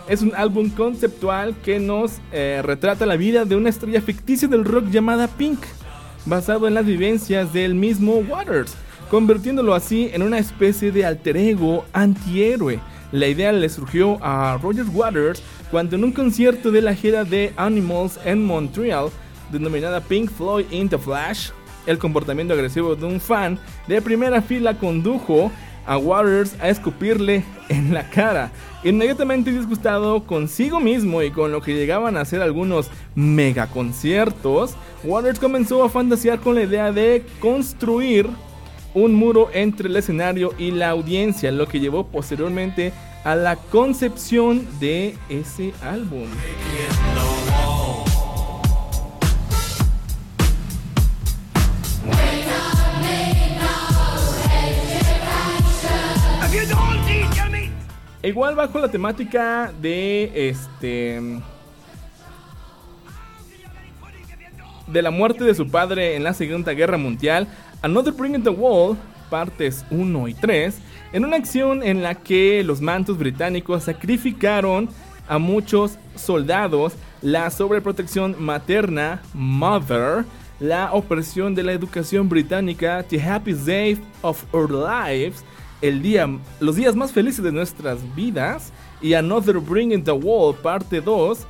es 0.08 0.20
un 0.20 0.34
álbum 0.34 0.68
conceptual 0.68 1.54
que 1.64 1.78
nos 1.78 2.18
eh, 2.32 2.60
retrata 2.64 3.06
la 3.06 3.16
vida 3.16 3.44
de 3.44 3.54
una 3.54 3.70
estrella 3.70 4.02
ficticia 4.02 4.48
del 4.48 4.64
rock 4.64 4.90
llamada 4.90 5.28
Pink 5.28 5.60
basado 6.26 6.66
en 6.66 6.74
las 6.74 6.86
vivencias 6.86 7.52
del 7.52 7.74
mismo 7.74 8.14
Waters, 8.16 8.74
convirtiéndolo 9.10 9.74
así 9.74 10.10
en 10.12 10.22
una 10.22 10.38
especie 10.38 10.90
de 10.90 11.04
alter 11.04 11.36
ego 11.36 11.84
antihéroe. 11.92 12.80
La 13.12 13.28
idea 13.28 13.52
le 13.52 13.68
surgió 13.68 14.18
a 14.22 14.58
Roger 14.60 14.86
Waters 14.92 15.42
cuando 15.70 15.96
en 15.96 16.04
un 16.04 16.12
concierto 16.12 16.70
de 16.70 16.82
la 16.82 16.94
gira 16.94 17.24
de 17.24 17.52
Animals 17.56 18.18
en 18.24 18.44
Montreal, 18.44 19.10
denominada 19.52 20.00
Pink 20.00 20.30
Floyd 20.30 20.66
in 20.70 20.88
the 20.88 20.98
Flash, 20.98 21.50
el 21.86 21.98
comportamiento 21.98 22.54
agresivo 22.54 22.96
de 22.96 23.06
un 23.06 23.20
fan 23.20 23.58
de 23.86 24.00
primera 24.00 24.40
fila 24.40 24.78
condujo 24.78 25.52
a 25.86 25.96
Waters 25.98 26.54
a 26.60 26.68
escupirle 26.68 27.44
en 27.68 27.94
la 27.94 28.08
cara. 28.08 28.50
Inmediatamente 28.82 29.50
disgustado 29.50 30.24
consigo 30.24 30.80
mismo 30.80 31.22
y 31.22 31.30
con 31.30 31.52
lo 31.52 31.62
que 31.62 31.74
llegaban 31.74 32.16
a 32.16 32.24
ser 32.24 32.42
algunos 32.42 32.90
mega 33.14 33.66
conciertos, 33.66 34.74
Waters 35.04 35.38
comenzó 35.38 35.82
a 35.84 35.88
fantasear 35.88 36.40
con 36.40 36.54
la 36.54 36.62
idea 36.62 36.92
de 36.92 37.24
construir 37.40 38.28
un 38.94 39.14
muro 39.14 39.48
entre 39.52 39.88
el 39.88 39.96
escenario 39.96 40.52
y 40.58 40.70
la 40.70 40.90
audiencia, 40.90 41.50
lo 41.50 41.66
que 41.66 41.80
llevó 41.80 42.06
posteriormente 42.06 42.92
a 43.24 43.34
la 43.34 43.56
concepción 43.56 44.66
de 44.78 45.16
ese 45.28 45.72
álbum. 45.82 46.28
Igual 58.24 58.54
bajo 58.54 58.78
la 58.78 58.90
temática 58.90 59.70
de 59.82 60.48
este 60.48 61.20
de 64.86 65.02
la 65.02 65.10
muerte 65.10 65.44
de 65.44 65.54
su 65.54 65.68
padre 65.68 66.16
en 66.16 66.24
la 66.24 66.32
Segunda 66.32 66.72
Guerra 66.72 66.96
Mundial, 66.96 67.46
Another 67.82 68.14
Bring 68.14 68.34
in 68.34 68.42
the 68.42 68.48
Wall, 68.48 68.96
partes 69.28 69.84
1 69.90 70.28
y 70.28 70.32
3, 70.32 70.78
en 71.12 71.26
una 71.26 71.36
acción 71.36 71.82
en 71.82 72.02
la 72.02 72.14
que 72.14 72.64
los 72.64 72.80
mantos 72.80 73.18
británicos 73.18 73.84
sacrificaron 73.84 74.88
a 75.28 75.36
muchos 75.36 75.98
soldados, 76.14 76.94
la 77.20 77.50
sobreprotección 77.50 78.36
materna, 78.38 79.20
Mother, 79.34 80.24
la 80.60 80.94
opresión 80.94 81.54
de 81.54 81.62
la 81.62 81.72
educación 81.72 82.30
británica, 82.30 83.02
The 83.02 83.20
Happy 83.20 83.52
Day 83.52 84.02
of 84.22 84.44
Our 84.54 84.70
Lives, 84.70 85.44
el 85.84 86.00
día, 86.00 86.26
los 86.60 86.76
días 86.76 86.96
más 86.96 87.12
felices 87.12 87.44
de 87.44 87.52
nuestras 87.52 87.98
vidas 88.16 88.72
y 89.02 89.12
Another 89.12 89.58
Bring 89.58 89.92
in 89.92 90.02
the 90.02 90.12
Wall, 90.12 90.54
parte 90.54 91.02
2, 91.02 91.46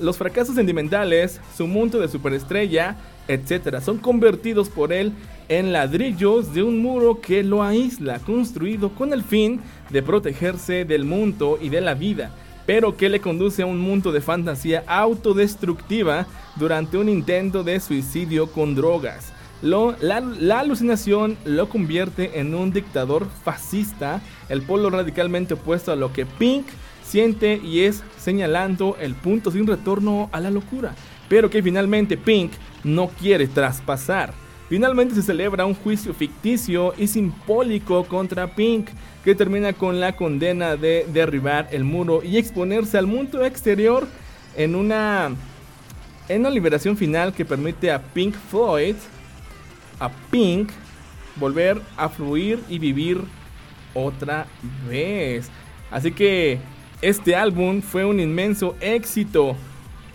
los 0.00 0.18
fracasos 0.18 0.56
sentimentales, 0.56 1.40
su 1.56 1.66
mundo 1.66 1.98
de 1.98 2.06
superestrella, 2.06 2.98
etc. 3.28 3.80
son 3.80 3.96
convertidos 3.96 4.68
por 4.68 4.92
él 4.92 5.14
en 5.48 5.72
ladrillos 5.72 6.52
de 6.52 6.62
un 6.62 6.82
muro 6.82 7.22
que 7.22 7.42
lo 7.42 7.62
aísla, 7.62 8.18
construido 8.18 8.90
con 8.90 9.14
el 9.14 9.22
fin 9.22 9.62
de 9.88 10.02
protegerse 10.02 10.84
del 10.84 11.06
mundo 11.06 11.58
y 11.58 11.70
de 11.70 11.80
la 11.80 11.94
vida, 11.94 12.30
pero 12.66 12.94
que 12.94 13.08
le 13.08 13.22
conduce 13.22 13.62
a 13.62 13.66
un 13.66 13.78
mundo 13.78 14.12
de 14.12 14.20
fantasía 14.20 14.84
autodestructiva 14.86 16.26
durante 16.56 16.98
un 16.98 17.08
intento 17.08 17.64
de 17.64 17.80
suicidio 17.80 18.52
con 18.52 18.74
drogas. 18.74 19.32
La, 19.62 20.58
alucinación 20.60 21.36
lo 21.44 21.68
convierte 21.68 22.38
en 22.40 22.54
un 22.54 22.72
dictador 22.72 23.26
fascista, 23.44 24.20
el 24.48 24.62
polo 24.62 24.90
radicalmente 24.90 25.54
opuesto 25.54 25.92
a 25.92 25.96
lo 25.96 26.12
que 26.12 26.26
Pink 26.26 26.66
siente 27.04 27.60
y 27.62 27.80
es 27.80 28.02
señalando 28.18 28.96
el 29.00 29.14
punto 29.14 29.50
sin 29.50 29.66
retorno 29.66 30.28
a 30.32 30.40
la 30.40 30.50
locura, 30.50 30.94
pero 31.28 31.50
que 31.50 31.62
finalmente 31.62 32.16
Pink 32.16 32.52
no 32.84 33.08
quiere 33.08 33.46
traspasar. 33.46 34.32
Finalmente 34.68 35.14
se 35.14 35.22
celebra 35.22 35.64
un 35.64 35.74
juicio 35.74 36.12
ficticio 36.12 36.92
y 36.98 37.06
simbólico 37.06 38.04
contra 38.04 38.54
Pink, 38.54 38.88
que 39.24 39.34
termina 39.34 39.72
con 39.72 39.98
la 39.98 40.14
condena 40.14 40.76
de 40.76 41.06
derribar 41.12 41.68
el 41.72 41.84
muro 41.84 42.22
y 42.22 42.36
exponerse 42.36 42.98
al 42.98 43.06
mundo 43.06 43.44
exterior 43.44 44.06
en 44.56 44.74
una, 44.74 45.30
en 46.28 46.40
una 46.40 46.50
liberación 46.50 46.96
final 46.96 47.32
que 47.32 47.46
permite 47.46 47.90
a 47.90 48.02
Pink 48.02 48.34
Floyd, 48.50 48.96
a 49.98 50.10
Pink, 50.30 50.70
volver 51.36 51.80
a 51.96 52.08
fluir 52.08 52.60
y 52.68 52.78
vivir 52.78 53.20
otra 53.94 54.46
vez. 54.88 55.50
Así 55.90 56.12
que 56.12 56.58
este 57.00 57.34
álbum 57.36 57.80
fue 57.80 58.04
un 58.04 58.20
inmenso 58.20 58.76
éxito 58.80 59.56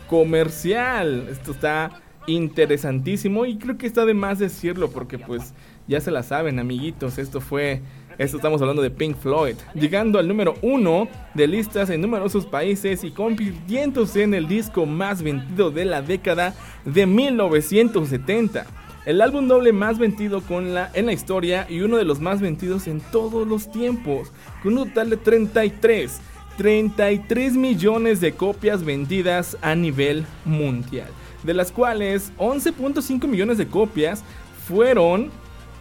comercial. 0.07 1.27
Esto 1.29 1.51
está 1.51 2.03
interesantísimo 2.27 3.45
y 3.45 3.57
creo 3.57 3.77
que 3.77 3.87
está 3.87 4.05
de 4.05 4.13
más 4.13 4.39
decirlo 4.39 4.89
porque 4.89 5.17
pues 5.19 5.53
ya 5.87 5.99
se 5.99 6.11
la 6.11 6.23
saben 6.23 6.59
amiguitos, 6.59 7.17
esto 7.17 7.41
fue, 7.41 7.81
esto 8.17 8.37
estamos 8.37 8.61
hablando 8.61 8.81
de 8.81 8.89
Pink 8.89 9.17
Floyd, 9.17 9.55
llegando 9.73 10.19
al 10.19 10.27
número 10.27 10.55
uno 10.61 11.09
de 11.33 11.47
listas 11.47 11.89
en 11.89 11.99
numerosos 12.01 12.45
países 12.45 13.03
y 13.03 13.11
convirtiéndose 13.11 14.23
en 14.23 14.33
el 14.33 14.47
disco 14.47 14.85
más 14.85 15.21
vendido 15.21 15.71
de 15.71 15.85
la 15.85 16.01
década 16.01 16.55
de 16.85 17.05
1970. 17.05 18.65
El 19.05 19.21
álbum 19.21 19.47
doble 19.47 19.73
más 19.73 19.99
vendido 19.99 20.41
con 20.41 20.73
la, 20.73 20.89
en 20.93 21.07
la 21.07 21.13
historia 21.13 21.67
y 21.69 21.81
uno 21.81 21.97
de 21.97 22.05
los 22.05 22.19
más 22.19 22.39
vendidos 22.39 22.87
en 22.87 23.01
todos 23.01 23.47
los 23.47 23.71
tiempos, 23.71 24.31
con 24.61 24.77
un 24.77 24.87
total 24.89 25.09
de 25.09 25.17
33, 25.17 26.19
33 26.57 27.53
millones 27.53 28.21
de 28.21 28.33
copias 28.33 28.83
vendidas 28.83 29.57
a 29.61 29.75
nivel 29.75 30.25
mundial 30.45 31.09
de 31.43 31.53
las 31.53 31.71
cuales 31.71 32.31
11.5 32.37 33.27
millones 33.27 33.57
de 33.57 33.67
copias 33.67 34.23
fueron 34.67 35.29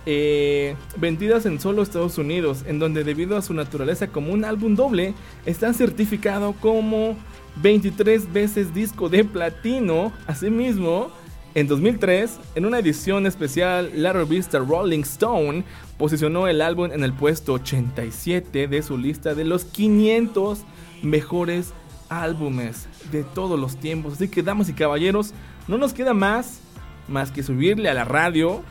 eh, 0.05 0.75
vendidas 0.97 1.47
en 1.47 1.61
solo 1.61 1.83
Estados 1.83 2.19
Unidos, 2.19 2.65
en 2.67 2.79
donde 2.79 3.05
debido 3.05 3.37
a 3.37 3.43
su 3.43 3.55
naturaleza 3.55 4.09
como 4.09 4.33
un 4.33 4.45
álbum 4.45 4.75
doble, 4.75 5.15
está 5.47 5.73
certificado 5.73 6.55
como 6.61 7.17
23 7.57 8.33
veces 8.33 8.75
disco 8.75 9.09
de 9.09 9.25
platino. 9.25 10.13
Asimismo, 10.27 11.13
en 11.55 11.67
2003, 11.69 12.39
en 12.55 12.67
una 12.67 12.79
edición 12.79 13.27
especial, 13.27 13.91
la 13.95 14.13
revista 14.13 14.59
Rolling 14.59 15.01
Stone 15.01 15.65
posicionó 15.99 16.49
el 16.49 16.63
álbum 16.63 16.91
en 16.93 17.05
el 17.05 17.13
puesto 17.13 17.55
87 17.55 18.69
de 18.69 18.83
su 18.83 18.99
lista 18.99 19.35
de 19.35 19.45
los 19.45 19.65
500 19.65 20.61
mejores 21.03 21.73
álbumes 22.09 22.89
de 23.11 23.25
todos 23.25 23.59
los 23.59 23.77
tiempos. 23.77 24.15
Así 24.15 24.29
que, 24.29 24.43
damas 24.43 24.69
y 24.69 24.73
caballeros, 24.73 25.33
no 25.69 25.79
nos 25.79 25.93
queda 25.93 26.15
más 26.15 26.61
más 27.09 27.31
que 27.31 27.43
subirle 27.43 27.89
a 27.89 27.95
la 27.95 28.05
radio, 28.05 28.63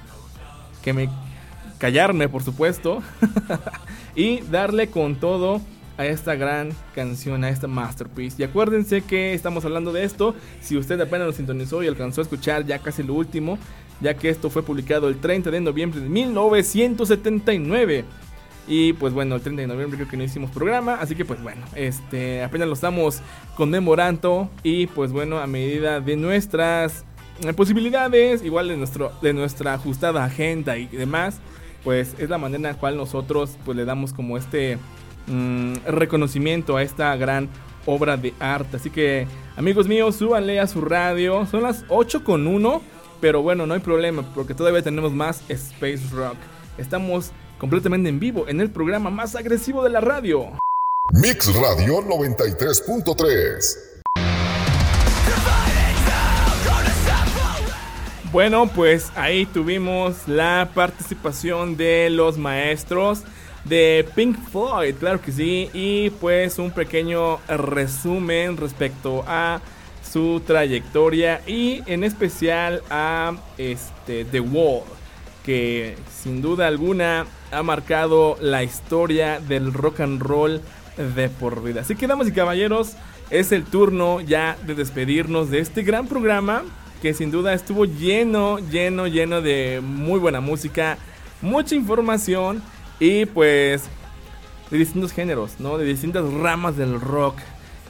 que 0.81 0.93
me 0.93 1.09
callarme, 1.77 2.29
por 2.29 2.43
supuesto, 2.43 3.01
y 4.15 4.41
darle 4.41 4.89
con 4.89 5.15
todo 5.15 5.61
a 6.01 6.05
esta 6.07 6.35
gran 6.35 6.69
canción, 6.93 7.43
a 7.43 7.49
esta 7.49 7.67
masterpiece. 7.67 8.41
Y 8.41 8.45
acuérdense 8.45 9.01
que 9.01 9.33
estamos 9.33 9.63
hablando 9.65 9.93
de 9.93 10.03
esto, 10.03 10.35
si 10.59 10.77
usted 10.77 10.99
apenas 10.99 11.27
lo 11.27 11.33
sintonizó 11.33 11.83
y 11.83 11.87
alcanzó 11.87 12.21
a 12.21 12.23
escuchar 12.23 12.65
ya 12.65 12.79
casi 12.79 13.03
lo 13.03 13.13
último, 13.13 13.57
ya 14.01 14.15
que 14.15 14.29
esto 14.29 14.49
fue 14.49 14.63
publicado 14.63 15.07
el 15.07 15.19
30 15.19 15.51
de 15.51 15.61
noviembre 15.61 16.01
de 16.01 16.09
1979. 16.09 18.05
Y 18.67 18.93
pues 18.93 19.13
bueno, 19.13 19.35
el 19.35 19.41
30 19.41 19.61
de 19.61 19.67
noviembre 19.67 19.97
creo 19.97 20.09
que 20.09 20.17
no 20.17 20.23
hicimos 20.23 20.51
programa, 20.51 20.95
así 20.95 21.15
que 21.15 21.25
pues 21.25 21.41
bueno, 21.41 21.61
este 21.75 22.43
apenas 22.43 22.67
lo 22.67 22.73
estamos 22.73 23.21
conmemorando 23.55 24.49
y 24.63 24.87
pues 24.87 25.11
bueno, 25.11 25.39
a 25.39 25.47
medida 25.47 25.99
de 25.99 26.15
nuestras 26.15 27.03
eh, 27.43 27.53
posibilidades, 27.53 28.43
igual 28.43 28.67
de 28.67 28.77
nuestro 28.77 29.11
de 29.21 29.33
nuestra 29.33 29.73
ajustada 29.73 30.23
agenda 30.23 30.77
y 30.77 30.85
demás, 30.87 31.39
pues 31.83 32.15
es 32.19 32.29
la 32.29 32.37
manera 32.37 32.57
en 32.57 32.75
la 32.75 32.79
cual 32.79 32.97
nosotros 32.97 33.57
pues 33.65 33.75
le 33.75 33.83
damos 33.83 34.13
como 34.13 34.37
este 34.37 34.77
mm, 35.27 35.75
reconocimiento 35.87 36.77
a 36.77 36.83
esta 36.83 37.15
gran 37.15 37.49
obra 37.85 38.17
de 38.17 38.33
arte. 38.39 38.77
Así 38.77 38.89
que, 38.89 39.27
amigos 39.55 39.87
míos, 39.87 40.15
súbanle 40.15 40.59
a 40.59 40.67
su 40.67 40.81
radio. 40.81 41.45
Son 41.45 41.63
las 41.63 41.85
8 41.89 42.23
con 42.23 42.47
1, 42.47 42.81
pero 43.19 43.41
bueno, 43.41 43.65
no 43.65 43.73
hay 43.73 43.79
problema 43.79 44.23
porque 44.33 44.53
todavía 44.53 44.81
tenemos 44.81 45.13
más 45.13 45.43
Space 45.49 46.03
Rock. 46.11 46.37
Estamos 46.77 47.31
completamente 47.57 48.09
en 48.09 48.19
vivo 48.19 48.47
en 48.47 48.59
el 48.61 48.71
programa 48.71 49.09
más 49.09 49.35
agresivo 49.35 49.83
de 49.83 49.89
la 49.91 50.01
radio. 50.01 50.57
Mix 51.13 51.53
Radio 51.55 52.01
93.3. 52.01 53.91
Bueno, 58.31 58.67
pues 58.73 59.11
ahí 59.15 59.45
tuvimos 59.45 60.25
la 60.25 60.71
participación 60.73 61.75
de 61.75 62.09
los 62.09 62.37
maestros 62.37 63.23
de 63.65 64.07
Pink 64.15 64.37
Floyd, 64.49 64.95
claro 64.95 65.21
que 65.21 65.31
sí, 65.31 65.69
y 65.73 66.09
pues 66.09 66.57
un 66.59 66.71
pequeño 66.71 67.37
resumen 67.47 68.57
respecto 68.57 69.23
a 69.27 69.61
su 70.01 70.41
trayectoria 70.45 71.41
y 71.47 71.81
en 71.85 72.03
especial 72.03 72.81
a 72.89 73.33
este 73.57 74.25
The 74.25 74.39
Wall, 74.39 74.83
que 75.45 75.95
sin 76.21 76.41
duda 76.41 76.67
alguna 76.67 77.25
ha 77.51 77.63
marcado 77.63 78.37
la 78.41 78.63
historia 78.63 79.39
del 79.39 79.73
rock 79.73 80.01
and 80.01 80.21
roll 80.21 80.61
de 81.15 81.29
por 81.29 81.63
vida. 81.63 81.81
Así 81.81 81.95
que, 81.95 82.07
damas 82.07 82.27
y 82.27 82.31
caballeros, 82.31 82.93
es 83.29 83.51
el 83.51 83.63
turno 83.63 84.21
ya 84.21 84.57
de 84.65 84.75
despedirnos 84.75 85.49
de 85.49 85.59
este 85.59 85.83
gran 85.83 86.07
programa 86.07 86.63
que 87.01 87.13
sin 87.13 87.31
duda 87.31 87.53
estuvo 87.53 87.85
lleno, 87.85 88.59
lleno, 88.59 89.07
lleno 89.07 89.41
de 89.41 89.81
muy 89.81 90.19
buena 90.19 90.39
música, 90.39 90.97
mucha 91.41 91.73
información 91.73 92.61
y 93.01 93.25
pues 93.25 93.83
de 94.69 94.77
distintos 94.77 95.11
géneros, 95.11 95.59
¿no? 95.59 95.77
De 95.77 95.85
distintas 95.85 96.31
ramas 96.31 96.77
del 96.77 97.01
rock. 97.01 97.35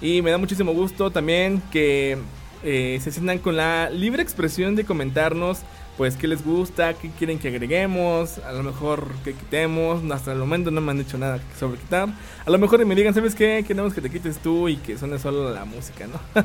Y 0.02 0.24
me 0.24 0.32
da 0.32 0.40
muchísimo 0.40 0.74
gusto 0.74 1.12
también 1.12 1.62
que 1.72 2.18
eh, 2.64 3.00
se 3.04 3.12
sientan 3.12 3.38
con 3.38 3.58
la 3.58 3.90
libre 3.90 4.24
expresión 4.24 4.76
de 4.76 4.86
comentarnos 4.86 5.60
pues 5.98 6.16
qué 6.16 6.28
les 6.28 6.44
gusta, 6.44 6.94
qué 6.94 7.10
quieren 7.12 7.38
que 7.38 7.50
agreguemos, 7.50 8.40
a 8.40 8.54
lo 8.54 8.64
mejor 8.64 9.08
que 9.24 9.34
quitemos, 9.34 10.02
hasta 10.12 10.32
el 10.32 10.40
momento 10.40 10.72
no 10.72 10.80
me 10.82 10.92
han 10.92 10.98
dicho 10.98 11.18
nada 11.18 11.40
sobre 11.60 11.78
quitar, 11.78 12.10
a 12.44 12.50
lo 12.50 12.58
mejor 12.58 12.84
me 12.86 12.96
digan, 12.96 13.14
¿sabes 13.14 13.36
qué? 13.36 13.64
Queremos 13.68 13.94
que 13.94 14.02
te 14.02 14.10
quites 14.10 14.40
tú 14.40 14.70
y 14.70 14.78
que 14.78 14.98
suene 14.98 15.20
solo 15.20 15.54
la 15.54 15.66
música, 15.66 16.08
¿no? 16.08 16.20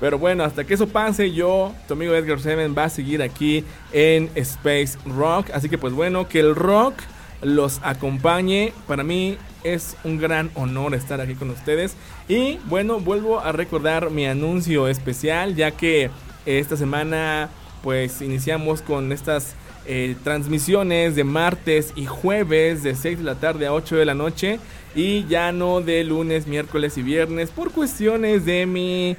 Pero 0.00 0.18
bueno, 0.18 0.44
hasta 0.44 0.64
que 0.64 0.74
eso 0.74 0.86
pase, 0.86 1.32
yo, 1.32 1.74
tu 1.88 1.94
amigo 1.94 2.14
Edgar 2.14 2.38
Seven, 2.38 2.74
va 2.76 2.84
a 2.84 2.88
seguir 2.90 3.22
aquí 3.22 3.64
en 3.92 4.30
Space 4.34 4.98
Rock, 5.06 5.50
así 5.54 5.68
que 5.68 5.78
pues 5.78 5.94
bueno, 5.94 6.28
que 6.28 6.40
el 6.40 6.54
rock 6.54 6.94
los 7.42 7.80
acompañe, 7.82 8.72
para 8.86 9.02
mí 9.04 9.36
es 9.64 9.96
un 10.04 10.18
gran 10.18 10.50
honor 10.54 10.94
estar 10.94 11.20
aquí 11.20 11.34
con 11.34 11.50
ustedes. 11.50 11.96
Y 12.28 12.58
bueno, 12.66 13.00
vuelvo 13.00 13.40
a 13.40 13.52
recordar 13.52 14.10
mi 14.10 14.26
anuncio 14.26 14.88
especial, 14.88 15.54
ya 15.54 15.72
que 15.72 16.10
esta 16.46 16.76
semana 16.76 17.48
pues 17.82 18.22
iniciamos 18.22 18.80
con 18.80 19.12
estas 19.12 19.54
eh, 19.86 20.16
transmisiones 20.24 21.14
de 21.14 21.24
martes 21.24 21.92
y 21.94 22.06
jueves 22.06 22.82
de 22.82 22.94
6 22.94 23.18
de 23.18 23.24
la 23.24 23.34
tarde 23.34 23.66
a 23.66 23.74
8 23.74 23.96
de 23.96 24.04
la 24.04 24.14
noche. 24.14 24.58
Y 24.94 25.26
ya 25.26 25.50
no 25.50 25.80
de 25.80 26.04
lunes, 26.04 26.46
miércoles 26.46 26.96
y 26.96 27.02
viernes 27.02 27.50
por 27.50 27.72
cuestiones 27.72 28.44
de 28.44 28.64
mi 28.64 29.16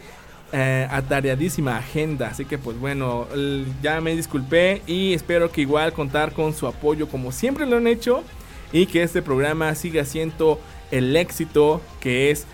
eh, 0.57 0.87
atareadísima 0.89 1.75
agenda. 1.75 2.29
Así 2.29 2.45
que 2.45 2.57
pues 2.57 2.79
bueno, 2.79 3.27
ya 3.83 3.99
me 3.99 4.15
disculpé 4.15 4.81
y 4.87 5.13
espero 5.13 5.51
que 5.51 5.59
igual 5.59 5.91
contar 5.91 6.31
con 6.31 6.53
su 6.53 6.65
apoyo 6.65 7.09
como 7.09 7.33
siempre 7.33 7.65
lo 7.65 7.75
han 7.75 7.87
hecho 7.87 8.23
y 8.71 8.85
que 8.85 9.03
este 9.03 9.21
programa 9.21 9.75
siga 9.75 10.05
siendo 10.05 10.61
el 10.91 11.13
éxito 11.17 11.81
que 11.99 12.31
es 12.31 12.47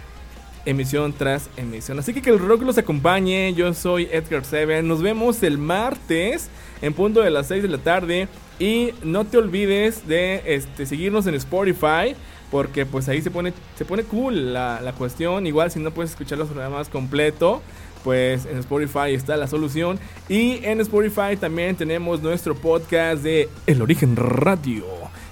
emisión 0.66 1.14
tras 1.14 1.52
emisión. 1.58 2.00
Así 2.00 2.12
que 2.12 2.24
que 2.24 2.32
el 2.32 2.40
rock 2.40 2.64
los 2.64 2.80
acompañe. 2.80 3.54
Yo 3.54 3.72
soy 3.76 4.10
Edgar 4.12 4.46
Seven. 4.46 4.88
Nos 4.88 5.04
vemos 5.04 5.44
el 5.44 5.60
martes 5.60 6.50
en 6.82 6.94
punto 6.94 7.22
de 7.22 7.30
las 7.30 7.50
6 7.50 7.62
de 7.62 7.70
la 7.70 7.78
tarde. 7.78 8.28
Y 8.58 8.94
no 9.04 9.26
te 9.26 9.38
olvides 9.38 10.08
de 10.08 10.42
este, 10.48 10.88
seguirnos 10.88 11.28
en 11.28 11.36
Spotify. 11.36 12.16
Porque 12.50 12.88
pues 12.88 13.08
ahí 13.10 13.22
se 13.22 13.30
pone, 13.30 13.54
se 13.78 13.86
pone 13.86 14.04
cool 14.06 14.54
la, 14.54 14.82
la 14.82 14.94
cuestión. 14.94 15.46
Igual 15.46 15.70
si 15.70 15.80
no 15.80 15.92
puedes 15.92 16.12
escuchar 16.12 16.40
los 16.40 16.50
programas 16.50 16.90
completo. 16.90 17.62
Pues 18.04 18.46
en 18.46 18.58
Spotify 18.58 19.14
está 19.14 19.38
la 19.38 19.48
solución. 19.48 20.00
Y 20.28 20.64
en 20.66 20.82
Spotify 20.82 21.38
también 21.40 21.76
tenemos 21.76 22.22
nuestro 22.22 22.56
podcast 22.56 23.24
de 23.24 23.50
El 23.68 23.82
Origen 23.82 24.16
Radio. 24.16 24.86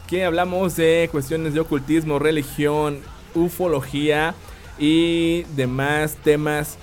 Que 0.07 0.26
hablamos 0.26 0.76
de 0.76 1.09
cuestiones 1.11 1.53
de 1.53 1.59
ocultismo, 1.59 2.20
religión, 2.20 2.99
ufología 3.36 4.36
y 4.78 5.43
demás 5.55 6.15
temas 6.24 6.78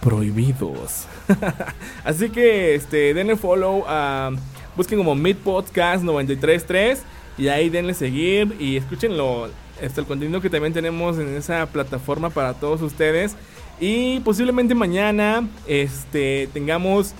prohibidos. 0.00 1.06
Así 2.04 2.28
que 2.30 2.74
este 2.74 3.14
denle 3.14 3.36
follow 3.36 3.84
a 3.86 4.30
busquen 4.76 4.98
como 4.98 5.14
Mid 5.14 5.36
Podcast 5.36 6.02
933 6.02 7.02
y 7.38 7.48
ahí 7.48 7.70
denle 7.70 7.94
seguir 7.94 8.54
y 8.58 8.76
escúchenlo 8.76 9.48
este 9.80 10.00
el 10.00 10.06
contenido 10.06 10.40
que 10.40 10.50
también 10.50 10.72
tenemos 10.72 11.18
en 11.18 11.34
esa 11.36 11.66
plataforma 11.66 12.30
para 12.30 12.54
todos 12.54 12.82
ustedes 12.82 13.36
y 13.80 14.20
posiblemente 14.20 14.74
mañana 14.74 15.48
este 15.66 16.48
tengamos 16.52 17.14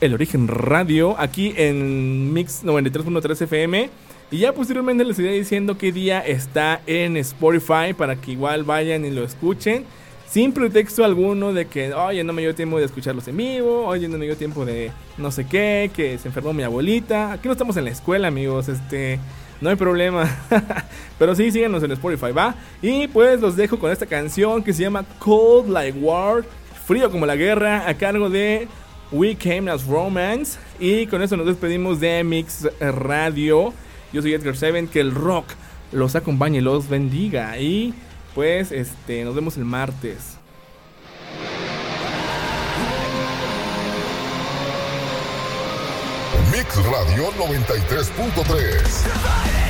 el 0.00 0.14
origen 0.14 0.48
radio 0.48 1.14
aquí 1.18 1.54
en 1.56 2.32
Mix 2.32 2.64
93.3 2.64 3.42
FM 3.42 3.90
y 4.30 4.38
ya 4.38 4.52
posteriormente 4.52 5.04
les 5.04 5.18
iré 5.18 5.32
diciendo 5.32 5.78
qué 5.78 5.92
día 5.92 6.20
está 6.20 6.80
en 6.86 7.16
Spotify 7.18 7.92
para 7.96 8.16
que 8.16 8.32
igual 8.32 8.64
vayan 8.64 9.04
y 9.04 9.10
lo 9.10 9.24
escuchen. 9.24 9.84
Sin 10.28 10.52
pretexto 10.52 11.04
alguno 11.04 11.52
de 11.52 11.66
que, 11.66 11.94
oye, 11.94 12.24
no 12.24 12.32
me 12.32 12.42
dio 12.42 12.52
tiempo 12.54 12.78
de 12.78 12.84
escucharlos 12.84 13.28
en 13.28 13.36
vivo, 13.36 13.86
oye, 13.86 14.08
no 14.08 14.18
me 14.18 14.24
dio 14.26 14.36
tiempo 14.36 14.64
de 14.64 14.90
no 15.16 15.30
sé 15.30 15.46
qué, 15.46 15.90
que 15.94 16.18
se 16.18 16.26
enfermó 16.26 16.52
mi 16.52 16.64
abuelita. 16.64 17.32
Aquí 17.32 17.46
no 17.46 17.52
estamos 17.52 17.76
en 17.76 17.84
la 17.84 17.90
escuela, 17.90 18.26
amigos, 18.26 18.68
este, 18.68 19.20
no 19.60 19.70
hay 19.70 19.76
problema. 19.76 20.28
Pero 21.18 21.34
sí, 21.34 21.50
síganos 21.50 21.82
en 21.82 21.92
Spotify, 21.92 22.32
¿va? 22.32 22.54
Y 22.82 23.08
pues 23.08 23.40
los 23.40 23.56
dejo 23.56 23.78
con 23.78 23.90
esta 23.90 24.06
canción 24.06 24.62
que 24.62 24.72
se 24.72 24.82
llama 24.82 25.04
Cold 25.18 25.70
Like 25.70 25.98
War, 25.98 26.44
frío 26.86 27.10
como 27.10 27.26
la 27.26 27.36
guerra, 27.36 27.88
a 27.88 27.94
cargo 27.94 28.28
de 28.28 28.68
We 29.12 29.36
Came 29.36 29.70
as 29.70 29.86
Romance. 29.86 30.58
Y 30.78 31.06
con 31.06 31.22
eso 31.22 31.36
nos 31.36 31.46
despedimos 31.46 32.00
de 32.00 32.22
Mix 32.22 32.68
Radio. 32.80 33.72
Yo 34.12 34.22
soy 34.22 34.34
Edgar 34.34 34.56
Seven, 34.56 34.88
que 34.88 35.00
el 35.00 35.14
rock 35.14 35.46
los 35.92 36.14
acompañe 36.16 36.58
y 36.58 36.62
los 36.62 36.88
bendiga. 36.88 37.58
Y 37.58 37.94
pues 38.34 38.72
este, 38.72 39.24
nos 39.24 39.34
vemos 39.34 39.56
el 39.56 39.64
martes. 39.64 40.36
Mix 46.56 46.78
Radio 46.78 47.30
93.3 47.32 49.65